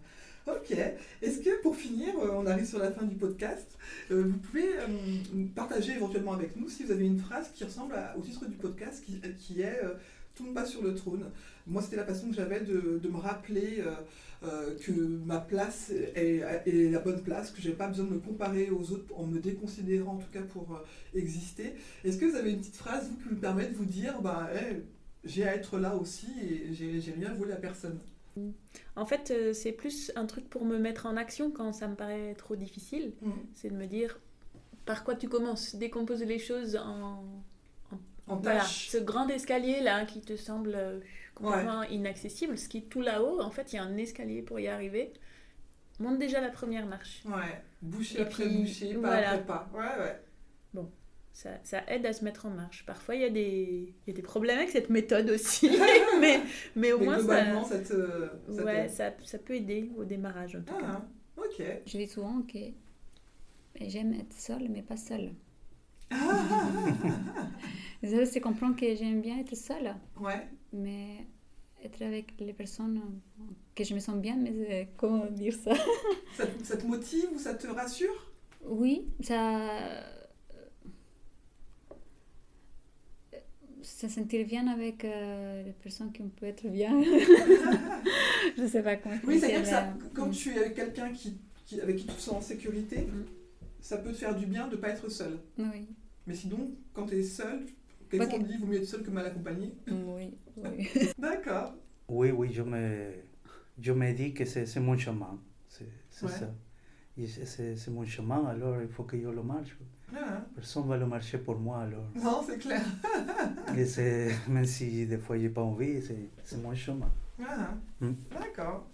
[0.46, 0.74] Ok.
[1.22, 3.76] Est-ce que pour finir, euh, on arrive sur la fin du podcast,
[4.10, 4.86] euh, vous pouvez euh,
[5.54, 9.04] partager éventuellement avec nous si vous avez une phrase qui ressemble au titre du podcast
[9.04, 9.80] qui, qui est
[10.40, 11.26] monde passe sur le trône.
[11.66, 13.84] Moi, c'était la façon que j'avais de, me rappeler
[14.40, 14.90] que
[15.26, 18.90] ma place est, est la bonne place, que j'ai pas besoin de me comparer aux
[18.92, 20.80] autres en me déconsidérant en tout cas pour
[21.14, 21.74] exister.
[22.04, 24.48] Est-ce que vous avez une petite phrase qui vous permet de vous dire bah,
[25.24, 27.98] j'ai à être là aussi et j'ai rien volé à personne?
[28.96, 31.94] En fait, euh, c'est plus un truc pour me mettre en action quand ça me
[31.96, 33.14] paraît trop difficile.
[33.22, 33.32] Mhm.
[33.54, 34.18] C'est de me dire
[34.86, 37.24] par quoi tu commences, décompose les choses en,
[38.26, 41.00] En Voilà, ce grand escalier là qui te semble euh,
[41.34, 44.60] complètement inaccessible, ce qui est tout là-haut, en fait il y a un escalier pour
[44.60, 45.12] y arriver.
[45.98, 47.22] Monte déjà la première marche.
[47.26, 49.30] Ouais, boucher Et après puis, boucher, pas voilà.
[49.32, 49.70] après pas.
[49.74, 50.20] Ouais, ouais.
[51.32, 52.84] Ça, ça aide à se mettre en marche.
[52.86, 55.70] Parfois il y, a des- il y a des problèmes avec cette méthode aussi,
[56.20, 56.40] mais,
[56.76, 58.28] mais au Mais moins globalement, ça, ça te.
[58.52, 60.86] ça ouais, ça, ça peut aider au démarrage en tout cas.
[60.86, 61.62] Ah, ok.
[61.86, 62.58] Je dis souvent que
[63.80, 65.32] j'aime être seule, mais pas seule.
[68.02, 70.46] Désolée, c'est comprendre que j'aime bien être seule, Ouais.
[70.72, 71.26] mais
[71.84, 73.00] être avec les personnes
[73.74, 75.74] que je me sens bien, mais euh, comment dire ça?
[76.62, 78.32] Ça te motive ou ça te rassure?
[78.64, 80.02] Oui, ça.
[83.96, 87.02] Ça sentir bien avec euh, les personnes qui peuvent être bien.
[88.56, 90.30] je sais pas comment Oui, c'est-à-dire que ça, quand mm.
[90.32, 93.24] tu es avec quelqu'un qui, qui- avec qui tu te sens en sécurité, Mm.
[93.80, 95.38] ça peut te faire du bien de ne pas être seul.
[95.58, 95.86] Oui,
[96.26, 97.66] Mais sinon, quand tu es seul,
[98.10, 98.40] quelquefois Ok.
[98.42, 99.72] on dit vaut mieux être seul que mal accompagné.
[99.88, 100.88] oui, oui.
[101.18, 101.74] D'accord.
[102.08, 103.10] Oui, oui, je me,
[103.80, 105.38] je me dis que c'est c'est mon chemin.
[105.68, 106.32] C'est c'est Ouais.
[106.32, 106.50] ça.
[107.18, 109.76] Et c'est- c'est c'est mon chemin, alors il faut que je le marche.
[110.16, 112.04] Ah, Personne ne va le marcher pour moi, alors.
[112.16, 112.82] non, c'est clair.
[113.76, 117.08] Et c'est- même si des fois j'ai pas envie, c'est c'est mon chemin.
[117.42, 117.68] Ah,
[118.00, 118.12] Mm.
[118.38, 118.86] D'accord.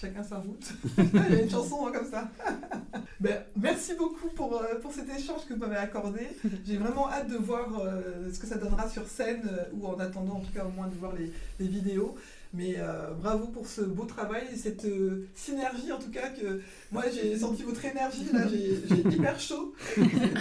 [0.00, 0.72] Chacun sa route.
[0.98, 2.30] Il y a une chanson hein, comme ça.
[3.20, 6.26] Ben, merci beaucoup pour, euh, pour cet échange que vous m'avez accordé.
[6.66, 9.96] J'ai vraiment hâte de voir euh, ce que ça donnera sur scène euh, ou en
[10.00, 12.16] attendant en tout cas au moins de voir les, les vidéos.
[12.54, 16.60] Mais euh, bravo pour ce beau travail et cette euh, synergie en tout cas que
[16.90, 18.74] moi j'ai senti votre énergie là, j'ai
[19.16, 19.72] hyper chaud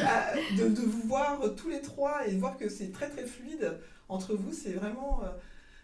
[0.06, 3.26] Ah, de, de vous voir tous les trois et de voir que c'est très très
[3.26, 3.78] fluide
[4.10, 4.52] entre vous.
[4.52, 5.22] C'est vraiment...
[5.24, 5.28] euh,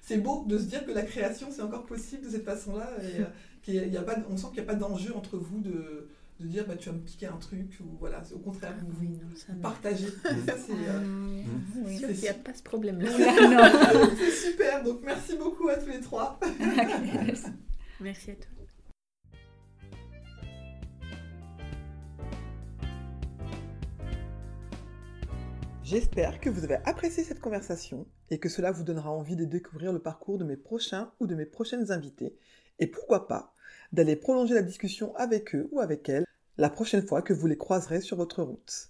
[0.01, 3.21] c'est beau de se dire que la création c'est encore possible de cette façon-là et
[3.21, 3.25] euh,
[3.63, 6.07] qu'il y a- pas, on sent qu'il n'y a pas d'enjeu entre vous de,
[6.39, 8.99] de dire bah, tu vas me piquer un truc ou voilà, c'est au contraire vous,
[9.01, 11.97] Oui, non, ça ça c'est euh, Mm, oui.
[11.99, 13.09] C'est sûr qu'il n'y a pas ce problème-là.
[13.99, 14.09] non.
[14.17, 14.83] c'est super.
[14.83, 16.39] Donc merci beaucoup à tous les trois.
[17.99, 18.51] Merci à toi.
[25.83, 29.93] J'espère que vous avez apprécié cette conversation et que cela vous donnera envie de découvrir
[29.93, 32.35] le parcours de mes prochains ou de mes prochaines invités
[32.79, 33.53] et pourquoi pas
[33.93, 36.25] d'aller prolonger la discussion avec eux ou avec elles
[36.57, 38.89] la prochaine fois que vous les croiserez sur votre route.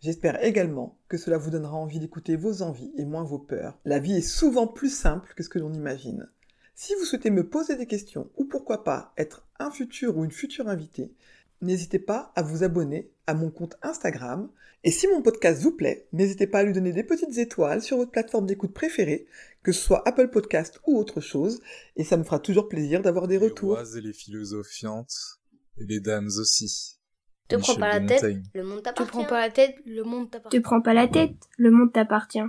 [0.00, 3.78] J'espère également que cela vous donnera envie d'écouter vos envies et moins vos peurs.
[3.84, 6.28] La vie est souvent plus simple que ce que l'on imagine.
[6.74, 10.30] Si vous souhaitez me poser des questions ou pourquoi pas être un futur ou une
[10.30, 11.12] future invitée,
[11.64, 14.50] n'hésitez pas à vous abonner à mon compte Instagram.
[14.86, 17.96] Et si mon podcast vous plaît, n'hésitez pas à lui donner des petites étoiles sur
[17.96, 19.26] votre plateforme d'écoute préférée,
[19.62, 21.62] que ce soit Apple Podcast ou autre chose,
[21.96, 23.76] et ça me fera toujours plaisir d'avoir des Les retours.
[23.76, 25.40] rois et les philosophiantes,
[25.78, 26.98] et les dames aussi.
[27.48, 28.42] Te prends Michel pas la de tête, Montaigne.
[28.54, 29.10] le monde Tu t'appartient.
[29.10, 30.56] prends pas la tête, le monde t'appartient.
[30.58, 32.40] Te prends pas la tête, le monde t'appartient.